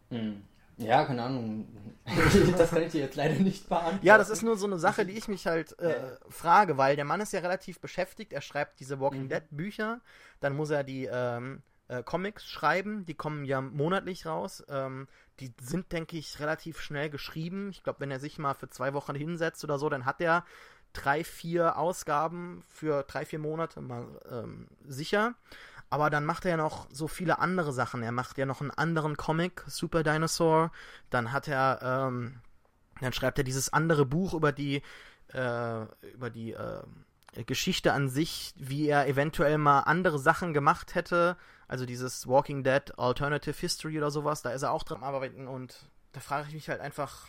[0.10, 0.44] Hm.
[0.80, 1.68] Ja, keine Ahnung.
[2.58, 4.00] das kann ich dir jetzt leider nicht beantworten.
[4.02, 7.06] Ja, das ist nur so eine Sache, die ich mich halt äh, frage, weil der
[7.06, 8.34] Mann ist ja relativ beschäftigt.
[8.34, 9.30] Er schreibt diese Walking mhm.
[9.30, 10.02] Dead Bücher,
[10.40, 14.64] dann muss er die ähm, äh, Comics schreiben, die kommen ja monatlich raus.
[14.70, 15.08] Ähm,
[15.40, 17.70] die sind, denke ich, relativ schnell geschrieben.
[17.70, 20.46] Ich glaube, wenn er sich mal für zwei Wochen hinsetzt oder so, dann hat er
[20.94, 25.36] drei, vier Ausgaben für drei, vier Monate mal ähm, sicher.
[25.90, 28.04] Aber dann macht er ja noch so viele andere Sachen.
[28.04, 30.72] Er macht ja noch einen anderen Comic, Super Dinosaur.
[31.10, 32.42] Dann hat er, ähm,
[33.02, 34.84] dann schreibt er dieses andere Buch über die,
[35.34, 35.82] äh,
[36.14, 36.84] über die äh,
[37.46, 41.38] Geschichte an sich, wie er eventuell mal andere Sachen gemacht hätte.
[41.68, 45.90] Also dieses Walking Dead Alternative History oder sowas, da ist er auch dran arbeiten und
[46.12, 47.28] da frage ich mich halt einfach,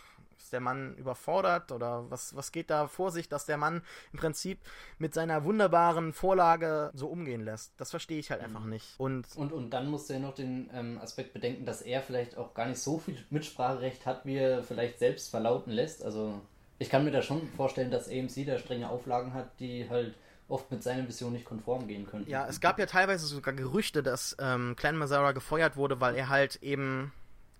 [0.51, 3.81] der Mann überfordert oder was, was geht da vor sich, dass der Mann
[4.13, 4.59] im Prinzip
[4.97, 7.73] mit seiner wunderbaren Vorlage so umgehen lässt?
[7.77, 8.47] Das verstehe ich halt mhm.
[8.47, 8.99] einfach nicht.
[8.99, 12.37] Und, und, und dann musst du ja noch den ähm, Aspekt bedenken, dass er vielleicht
[12.37, 16.03] auch gar nicht so viel Mitspracherecht hat, wie er vielleicht selbst verlauten lässt.
[16.03, 16.41] Also
[16.79, 20.15] ich kann mir da schon vorstellen, dass AMC da strenge Auflagen hat, die halt
[20.51, 22.27] oft mit seiner Vision nicht konform gehen können.
[22.27, 26.29] Ja, es gab ja teilweise sogar Gerüchte, dass ähm, Clan Mazzara gefeuert wurde, weil er
[26.29, 27.13] halt eben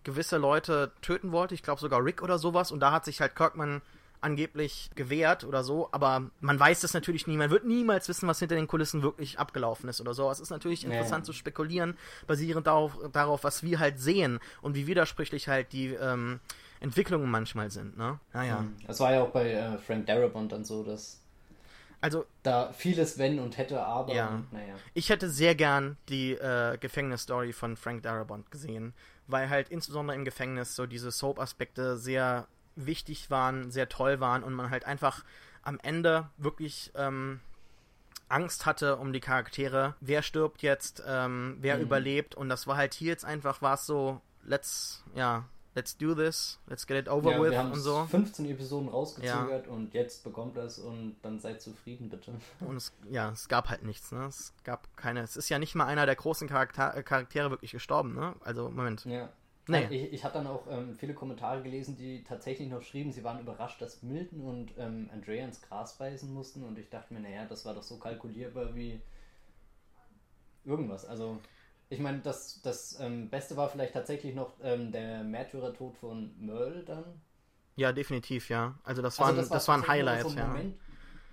[0.03, 1.53] gewisse Leute töten wollte.
[1.53, 2.71] Ich glaube sogar Rick oder sowas.
[2.71, 3.81] Und da hat sich halt Kirkman
[4.21, 7.37] angeblich gewehrt oder so, aber man weiß das natürlich nie.
[7.37, 10.29] Man wird niemals wissen, was hinter den Kulissen wirklich abgelaufen ist oder so.
[10.29, 11.25] Es ist natürlich interessant nee.
[11.25, 11.97] zu spekulieren,
[12.27, 16.39] basierend darauf, darauf, was wir halt sehen und wie widersprüchlich halt die ähm,
[16.79, 17.97] Entwicklungen manchmal sind.
[17.97, 18.19] Ne?
[18.31, 18.65] Naja.
[18.85, 21.21] Das war ja auch bei äh, Frank Darabont dann so, dass
[22.03, 24.29] also da vieles wenn und hätte, aber ja.
[24.29, 24.73] Und, naja.
[24.95, 28.93] Ich hätte sehr gern die äh, Gefängnisstory von Frank Darabont gesehen,
[29.32, 34.53] weil halt insbesondere im Gefängnis so diese Soap-Aspekte sehr wichtig waren, sehr toll waren und
[34.53, 35.23] man halt einfach
[35.63, 37.39] am Ende wirklich ähm,
[38.29, 39.95] Angst hatte um die Charaktere.
[39.99, 41.84] Wer stirbt jetzt, ähm, wer mhm.
[41.84, 45.45] überlebt und das war halt hier jetzt einfach, war es so, let's, ja,
[45.76, 48.05] let's do this, let's get it over ja, with und so.
[48.05, 49.72] 15 Episoden rausgezögert ja.
[49.72, 52.34] und jetzt bekommt es und dann seid zufrieden, bitte.
[52.59, 54.26] Und es, ja, es gab halt nichts, ne?
[54.26, 58.13] Es gab keine, es ist ja nicht mal einer der großen Charakter Charaktere wirklich gestorben,
[58.13, 58.36] ne?
[58.41, 59.05] Also, Moment.
[59.05, 59.30] Ja.
[59.67, 59.88] Nee.
[59.91, 63.39] Ich, ich habe dann auch ähm, viele Kommentare gelesen, die tatsächlich noch schrieben, sie waren
[63.39, 67.45] überrascht, dass Milton und ähm, Andrea ins Gras beißen mussten und ich dachte mir, naja,
[67.45, 68.99] das war doch so kalkulierbar wie
[70.65, 71.05] irgendwas.
[71.05, 71.39] Also
[71.91, 76.83] ich meine, das, das ähm, Beste war vielleicht tatsächlich noch ähm, der Märtyrertod von Merle
[76.83, 77.03] dann.
[77.75, 78.79] Ja, definitiv, ja.
[78.83, 80.47] Also das, also waren, das, war, das waren Highlights, so ein ja.
[80.47, 80.79] Moment,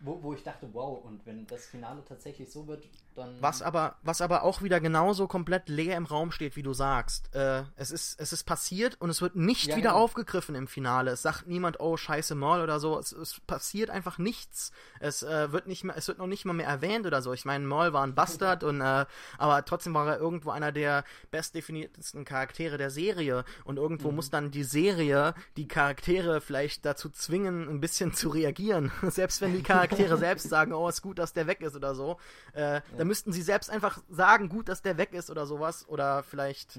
[0.00, 2.84] wo, wo ich dachte, wow, und wenn das Finale tatsächlich so wird,
[3.18, 3.36] dann.
[3.40, 7.34] Was aber, was aber auch wieder genauso komplett leer im Raum steht, wie du sagst.
[7.34, 10.02] Äh, es, ist, es ist passiert und es wird nicht ja, wieder genau.
[10.02, 11.10] aufgegriffen im Finale.
[11.10, 12.98] Es sagt niemand, oh, scheiße Maul oder so.
[12.98, 14.72] Es, es passiert einfach nichts.
[15.00, 17.32] Es äh, wird nicht mehr, es wird noch nicht mal mehr erwähnt oder so.
[17.32, 19.04] Ich meine, Maul war ein Bastard und äh,
[19.36, 23.44] aber trotzdem war er irgendwo einer der bestdefiniertesten Charaktere der Serie.
[23.64, 24.16] Und irgendwo mhm.
[24.16, 28.92] muss dann die Serie die Charaktere vielleicht dazu zwingen, ein bisschen zu reagieren.
[29.02, 32.18] Selbst wenn die Charaktere selbst sagen, oh, ist gut, dass der weg ist oder so.
[32.52, 35.88] Äh, ja müssten sie selbst einfach sagen, gut, dass der weg ist oder sowas.
[35.88, 36.76] Oder vielleicht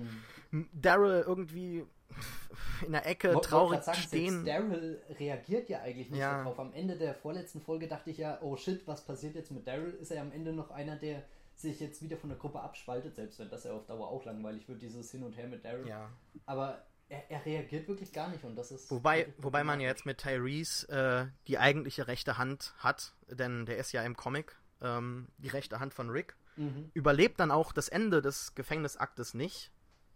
[0.52, 0.70] mhm.
[0.72, 1.86] Daryl irgendwie
[2.86, 4.46] in der Ecke Wo, traurig sagen, stehen.
[4.46, 6.38] Daryl reagiert ja eigentlich nicht ja.
[6.38, 6.60] darauf.
[6.60, 9.94] Am Ende der vorletzten Folge dachte ich ja, oh shit, was passiert jetzt mit Daryl?
[9.96, 11.24] Ist er am Ende noch einer, der
[11.56, 14.68] sich jetzt wieder von der Gruppe abspaltet, selbst wenn das ja auf Dauer auch langweilig
[14.70, 15.88] wird, dieses Hin und Her mit Daryl.
[15.88, 16.10] Ja.
[16.46, 18.90] Aber er, er, reagiert wirklich gar nicht und das ist.
[18.92, 23.78] Wobei, wobei man ja jetzt mit Tyrese äh, die eigentliche rechte Hand hat, denn der
[23.78, 26.36] ist ja im Comic ähm, die rechte Hand von Rick.
[26.56, 26.92] Mhm.
[26.94, 29.72] Überlebt dann auch das Ende des Gefängnisaktes nicht.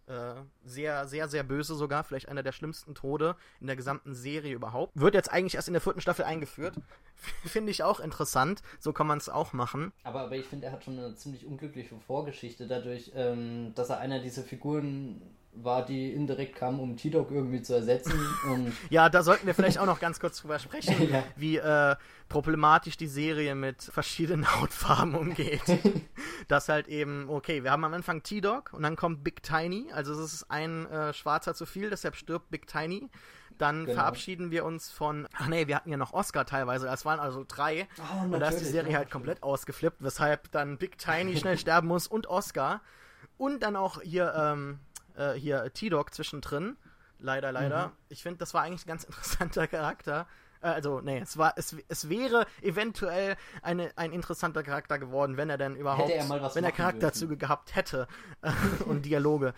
[0.06, 0.34] Äh,
[0.66, 2.04] sehr, sehr, sehr böse sogar.
[2.04, 4.92] Vielleicht einer der schlimmsten Tode in der gesamten Serie überhaupt.
[5.00, 6.76] Wird jetzt eigentlich erst in der vierten Staffel eingeführt.
[7.46, 8.62] finde ich auch interessant.
[8.80, 9.94] So kann man es auch machen.
[10.04, 14.00] Aber, aber ich finde, er hat schon eine ziemlich unglückliche Vorgeschichte dadurch, ähm, dass er
[14.00, 15.22] einer dieser Figuren
[15.56, 18.14] war, die indirekt kam, um T-Dog irgendwie zu ersetzen.
[18.50, 21.24] Und ja, da sollten wir vielleicht auch noch ganz kurz drüber sprechen, ja.
[21.36, 21.96] wie äh,
[22.30, 25.62] problematisch die Serie mit verschiedenen Hautfarben umgeht.
[26.48, 30.14] das halt eben, okay, wir haben am Anfang T-Dog und dann kommt Big Tiny, also
[30.14, 33.10] es ist ein äh, Schwarzer zu viel, deshalb stirbt Big Tiny.
[33.60, 34.00] Dann genau.
[34.00, 35.28] verabschieden wir uns von.
[35.38, 36.88] Ach nee, wir hatten ja noch Oscar teilweise.
[36.88, 37.88] Das waren also drei.
[38.00, 41.88] Oh, und da ist die Serie halt komplett ausgeflippt, weshalb dann Big Tiny schnell sterben
[41.88, 42.82] muss und Oscar.
[43.38, 44.80] Und dann auch hier, ähm,
[45.16, 46.78] äh, hier T-Dog zwischendrin.
[47.20, 47.88] Leider, leider.
[47.88, 47.92] Mhm.
[48.10, 50.28] Ich finde, das war eigentlich ein ganz interessanter Charakter.
[50.64, 55.50] Äh, also, nee, es war, es, es wäre eventuell eine, ein interessanter Charakter geworden, wenn
[55.50, 58.08] er denn überhaupt, er wenn er Charakterzüge gehabt hätte
[58.42, 58.52] äh,
[58.86, 59.54] und Dialoge.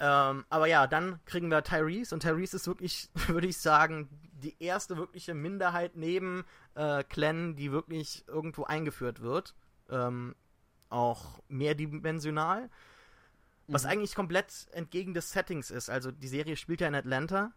[0.00, 4.62] ähm, aber ja, dann kriegen wir Tyrese und Tyrese ist wirklich, würde ich sagen, die
[4.62, 6.44] erste wirkliche Minderheit neben
[6.74, 9.54] äh, Clan, die wirklich irgendwo eingeführt wird.
[9.88, 10.34] Ähm,
[10.88, 12.70] auch mehrdimensional.
[13.68, 13.90] Was mhm.
[13.90, 15.90] eigentlich komplett entgegen des Settings ist.
[15.90, 17.52] Also die Serie spielt ja in Atlanta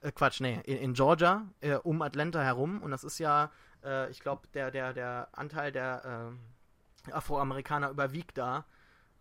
[0.00, 2.82] äh, Quatsch, nee, in, in Georgia, äh, um Atlanta herum.
[2.82, 3.50] Und das ist ja,
[3.84, 6.36] äh, ich glaube, der, der, der Anteil der
[7.06, 8.64] äh, Afroamerikaner überwiegt da.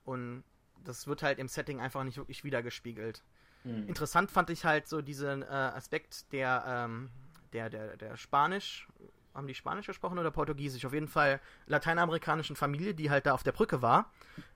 [0.03, 0.43] Und
[0.83, 3.23] das wird halt im Setting einfach nicht wirklich wiedergespiegelt.
[3.63, 3.87] Mhm.
[3.87, 7.09] Interessant fand ich halt so diesen äh, Aspekt der, ähm,
[7.53, 8.87] der, der, der Spanisch,
[9.35, 10.85] haben die Spanisch gesprochen oder Portugiesisch?
[10.85, 14.11] Auf jeden Fall lateinamerikanischen Familie, die halt da auf der Brücke war,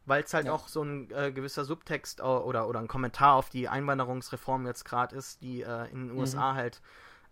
[0.06, 0.54] weil es halt ja.
[0.54, 5.16] auch so ein äh, gewisser Subtext oder, oder ein Kommentar auf die Einwanderungsreform jetzt gerade
[5.16, 6.56] ist, die äh, in den USA mhm.
[6.56, 6.82] halt,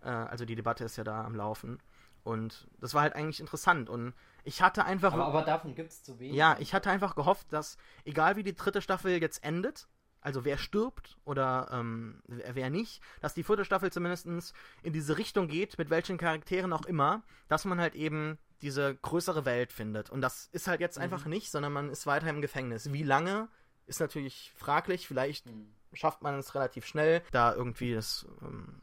[0.04, 1.80] äh, also die Debatte ist ja da am Laufen.
[2.24, 3.89] Und das war halt eigentlich interessant.
[3.89, 5.14] Und ich hatte einfach.
[5.14, 6.36] Aber, aber davon gibt es zu wenig.
[6.36, 9.88] Ja, ich hatte einfach gehofft, dass, egal wie die dritte Staffel jetzt endet,
[10.22, 14.53] also wer stirbt oder ähm, wer nicht, dass die vierte Staffel zumindest
[14.84, 19.45] in diese Richtung geht, mit welchen Charakteren auch immer, dass man halt eben diese größere
[19.45, 20.09] Welt findet.
[20.09, 21.03] Und das ist halt jetzt mhm.
[21.03, 22.91] einfach nicht, sondern man ist weiter im Gefängnis.
[22.91, 23.47] Wie lange
[23.88, 25.07] ist natürlich fraglich.
[25.07, 25.74] Vielleicht mhm.
[25.93, 28.82] schafft man es relativ schnell, da irgendwie das ähm,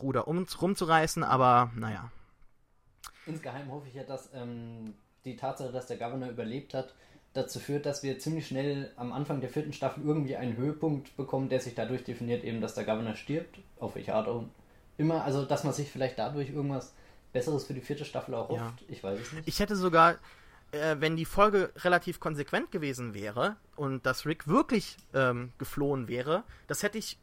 [0.00, 2.10] Ruder um, rumzureißen, aber naja.
[3.26, 6.94] Insgeheim hoffe ich ja, dass ähm, die Tatsache, dass der Governor überlebt hat,
[7.36, 11.48] dazu führt, dass wir ziemlich schnell am Anfang der vierten Staffel irgendwie einen Höhepunkt bekommen,
[11.48, 14.44] der sich dadurch definiert, eben, dass der Governor stirbt, auf welche Art auch
[14.96, 15.24] immer.
[15.24, 16.94] Also, dass man sich vielleicht dadurch irgendwas
[17.32, 18.60] Besseres für die vierte Staffel auch hofft.
[18.60, 18.86] Ja.
[18.88, 19.48] Ich weiß es nicht.
[19.48, 20.16] Ich hätte sogar,
[20.72, 26.44] äh, wenn die Folge relativ konsequent gewesen wäre und dass Rick wirklich ähm, geflohen wäre,
[26.66, 27.18] das hätte ich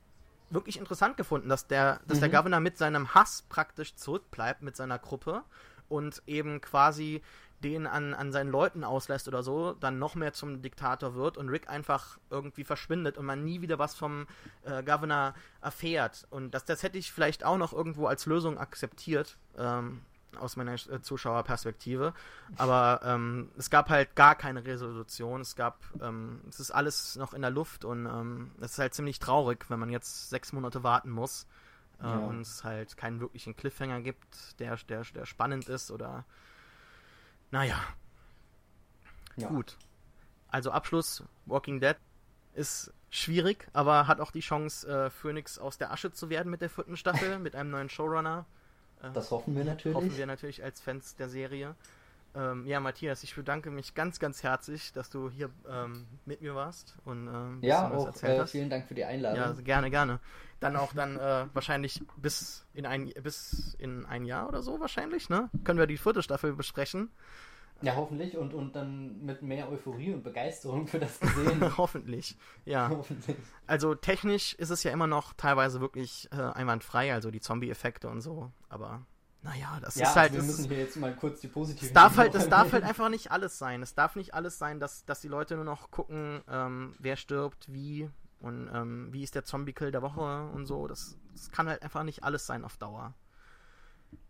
[0.51, 2.21] wirklich interessant gefunden, dass der, dass mhm.
[2.21, 5.43] der Governor mit seinem Hass praktisch zurückbleibt mit seiner Gruppe
[5.89, 7.21] und eben quasi
[7.63, 11.49] den an, an seinen Leuten auslässt oder so, dann noch mehr zum Diktator wird und
[11.49, 14.27] Rick einfach irgendwie verschwindet und man nie wieder was vom
[14.63, 16.27] äh, Governor erfährt.
[16.29, 19.37] Und das, das hätte ich vielleicht auch noch irgendwo als Lösung akzeptiert.
[19.57, 20.01] Ähm,
[20.39, 22.13] aus meiner äh, Zuschauerperspektive.
[22.57, 25.41] Aber ähm, es gab halt gar keine Resolution.
[25.41, 28.93] Es gab, ähm, es ist alles noch in der Luft und ähm, es ist halt
[28.93, 31.47] ziemlich traurig, wenn man jetzt sechs Monate warten muss
[32.01, 32.15] äh, ja.
[32.15, 36.25] und es halt keinen wirklichen Cliffhanger gibt, der, der, der spannend ist oder
[37.53, 37.79] naja.
[39.35, 39.47] Ja.
[39.47, 39.77] Gut.
[40.47, 41.97] Also Abschluss, Walking Dead
[42.55, 46.61] ist schwierig, aber hat auch die Chance, äh, Phoenix aus der Asche zu werden mit
[46.61, 48.45] der vierten Staffel, mit einem neuen Showrunner.
[49.03, 49.95] Äh, das hoffen wir natürlich.
[49.95, 51.75] Hoffen wir natürlich als Fans der Serie.
[52.35, 56.55] Ähm, ja, Matthias, ich bedanke mich ganz, ganz herzlich, dass du hier ähm, mit mir
[56.55, 59.39] warst und ähm, ja, auch äh, vielen Dank für die Einladung.
[59.39, 60.19] Ja, gerne, gerne.
[60.59, 65.29] Dann auch dann äh, wahrscheinlich bis in ein bis in ein Jahr oder so wahrscheinlich,
[65.29, 65.49] ne?
[65.63, 67.11] Können wir die vierte Staffel besprechen.
[67.83, 71.61] Ja, hoffentlich und, und dann mit mehr Euphorie und Begeisterung für das gesehen.
[71.77, 72.89] hoffentlich, ja.
[72.89, 73.35] Hoffentlich.
[73.67, 78.21] Also technisch ist es ja immer noch teilweise wirklich äh, einwandfrei, also die Zombie-Effekte und
[78.21, 79.05] so, aber
[79.43, 80.31] naja, das ja, ist halt.
[80.31, 81.87] Also wir müssen hier jetzt mal kurz die positiven.
[81.87, 83.81] Es darf halt, es darf halt einfach nicht alles sein.
[83.81, 87.71] Es darf nicht alles sein, dass, dass die Leute nur noch gucken, ähm, wer stirbt,
[87.71, 90.87] wie und ähm, wie ist der Zombie-Kill der Woche und so.
[90.87, 93.13] Das, das kann halt einfach nicht alles sein auf Dauer.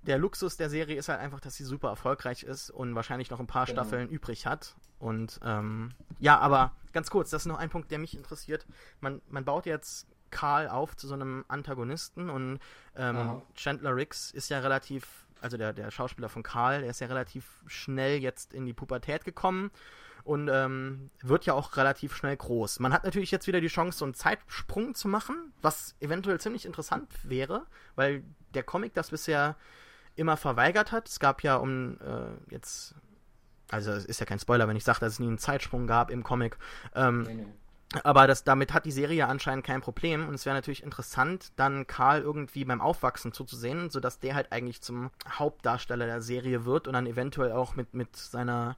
[0.02, 3.40] Der Luxus der Serie ist halt einfach, dass sie super erfolgreich ist und wahrscheinlich noch
[3.40, 3.82] ein paar genau.
[3.82, 4.76] Staffeln übrig hat.
[4.98, 8.66] Und ähm, ja, aber ganz kurz, das ist noch ein Punkt, der mich interessiert.
[9.00, 12.60] Man, man baut jetzt Karl auf zu so einem Antagonisten und
[12.98, 17.08] ähm, Chandler Riggs ist ja relativ, also der, der Schauspieler von Karl, der ist ja
[17.08, 19.72] relativ schnell jetzt in die Pubertät gekommen
[20.24, 22.80] und ähm, wird ja auch relativ schnell groß.
[22.80, 26.66] Man hat natürlich jetzt wieder die Chance, so einen Zeitsprung zu machen, was eventuell ziemlich
[26.66, 27.66] interessant wäre,
[27.96, 28.24] weil
[28.54, 29.56] der Comic das bisher
[30.16, 31.08] immer verweigert hat.
[31.10, 32.96] Es gab ja um äh, jetzt,
[33.70, 36.10] also es ist ja kein Spoiler, wenn ich sage, dass es nie einen Zeitsprung gab
[36.10, 36.58] im Comic.
[36.96, 37.48] Ähm, nee, nee.
[38.04, 40.28] Aber das, damit hat die Serie ja anscheinend kein Problem.
[40.28, 44.82] Und es wäre natürlich interessant, dann Karl irgendwie beim Aufwachsen zuzusehen, sodass der halt eigentlich
[44.82, 48.78] zum Hauptdarsteller der Serie wird und dann eventuell auch mit, mit seiner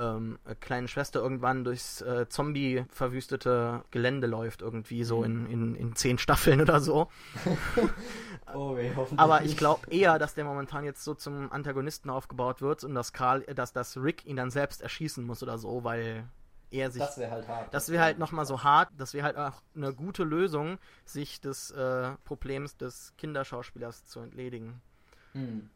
[0.00, 6.18] ähm, kleinen Schwester irgendwann durchs äh, Zombie-verwüstete Gelände läuft, irgendwie so in, in, in zehn
[6.18, 7.08] Staffeln oder so.
[8.54, 12.82] oh, weh, Aber ich glaube eher, dass der momentan jetzt so zum Antagonisten aufgebaut wird
[12.82, 16.24] und dass Karl, dass, dass Rick ihn dann selbst erschießen muss oder so, weil
[16.70, 17.02] er sich.
[17.02, 17.72] Das wäre halt hart.
[17.74, 21.70] Das wäre halt nochmal so hart, das wäre halt auch eine gute Lösung, sich des
[21.70, 24.80] äh, Problems des Kinderschauspielers zu entledigen.
[25.32, 25.70] Hm.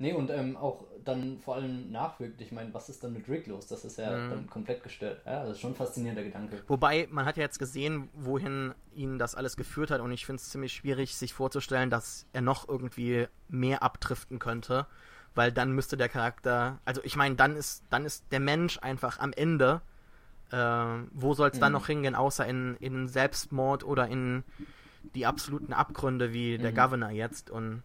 [0.00, 3.48] Nee, und ähm, auch dann vor allem nachwirkend, ich meine, was ist dann mit Rick
[3.48, 3.66] los?
[3.66, 4.30] Das ist ja Mhm.
[4.30, 5.22] dann komplett gestört.
[5.26, 6.62] Ja, das ist schon ein faszinierender Gedanke.
[6.68, 10.40] Wobei, man hat ja jetzt gesehen, wohin ihn das alles geführt hat und ich finde
[10.40, 14.86] es ziemlich schwierig, sich vorzustellen, dass er noch irgendwie mehr abdriften könnte,
[15.34, 19.18] weil dann müsste der Charakter, also ich meine, dann ist, dann ist der Mensch einfach
[19.18, 19.80] am Ende.
[20.50, 20.56] Äh,
[21.12, 21.74] wo soll es dann Mhm.
[21.74, 24.44] noch hingehen, außer in, in Selbstmord oder in
[25.14, 26.74] die absoluten Abgründe wie der Mhm.
[26.74, 27.84] Governor jetzt und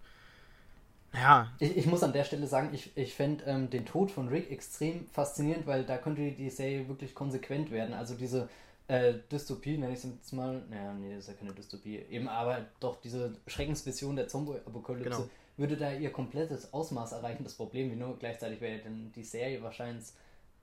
[1.14, 4.28] ja, Ich, ich muss an der Stelle sagen, ich, ich fände ähm, den Tod von
[4.28, 7.94] Rick extrem faszinierend, weil da könnte die Serie wirklich konsequent werden.
[7.94, 8.50] Also diese
[8.88, 12.28] äh, Dystopie, nenne ich es jetzt mal, naja, nee, das ist ja keine Dystopie, eben
[12.28, 15.30] aber doch diese Schreckensvision der Zombie-Apokalypse Genau.
[15.56, 17.44] würde da ihr komplettes Ausmaß erreichen.
[17.44, 20.08] Das Problem, wie nur gleichzeitig wäre dann die Serie wahrscheinlich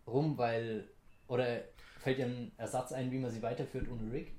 [0.06, 0.88] rum, weil,
[1.28, 1.60] oder
[2.00, 4.32] fällt dir ein Ersatz ein, wie man sie weiterführt ohne Rick?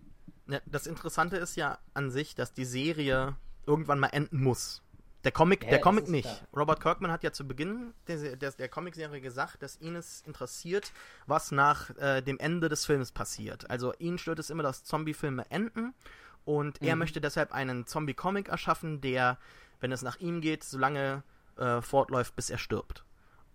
[0.47, 3.35] Ja, das Interessante ist ja an sich, dass die Serie
[3.65, 4.81] irgendwann mal enden muss.
[5.23, 6.23] Der Comic, Ja, der Comic nicht.
[6.25, 6.47] klar.
[6.55, 10.91] Robert Kirkman hat ja zu Beginn der, der, der Comicserie gesagt, dass ihn es interessiert,
[11.27, 13.69] was nach äh, dem Ende des Films passiert.
[13.69, 15.93] Also ihn stört es immer, dass Zombie-Filme enden
[16.43, 16.99] und er Mhm.
[16.99, 19.37] möchte deshalb einen Zombie-Comic erschaffen, der,
[19.79, 21.21] wenn es nach ihm geht, so lange
[21.57, 23.05] äh, fortläuft, bis er stirbt.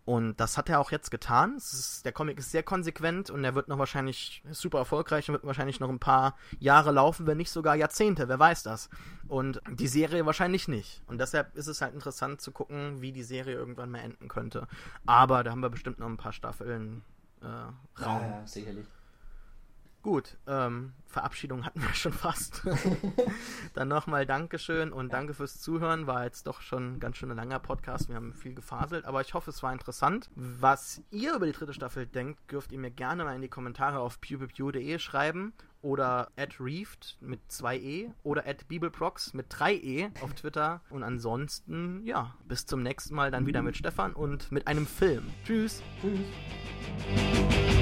[0.07, 1.57] Und das hat er auch jetzt getan.
[1.57, 5.45] Ist, der Comic ist sehr konsequent und er wird noch wahrscheinlich super erfolgreich und wird
[5.45, 8.89] wahrscheinlich noch ein paar Jahre laufen, wenn nicht sogar Jahrzehnte, wer weiß das.
[9.27, 11.03] Und die Serie wahrscheinlich nicht.
[11.09, 14.69] Und deshalb ist es halt interessant zu gucken, wie die Serie irgendwann mal enden könnte.
[15.07, 17.03] Aber da haben wir bestimmt noch ein paar Staffeln
[17.43, 17.47] äh,
[18.01, 18.23] Raum.
[18.23, 18.87] Ja, ja, sicherlich.
[20.07, 22.63] Gut, ähm, Verabschiedung hatten wir schon fast.
[23.75, 26.07] Dann nochmal Dankeschön und danke fürs Zuhören.
[26.07, 28.09] War jetzt doch schon ein ganz schön ein langer Podcast.
[28.09, 30.31] Wir haben viel gefaselt, aber ich hoffe, es war interessant.
[30.37, 33.99] Was ihr über die dritte Staffel denkt, dürft ihr mir gerne mal in die Kommentare
[33.99, 35.53] auf pewpew.de schreiben
[35.83, 40.83] oder at reefed mit 2e oder at bibelprox mit 3e auf Twitter.
[40.89, 45.25] Und ansonsten, ja, bis zum nächsten Mal dann wieder mit Stefan und mit einem Film.
[45.45, 45.83] Tschüss!
[46.01, 47.76] Tschüss.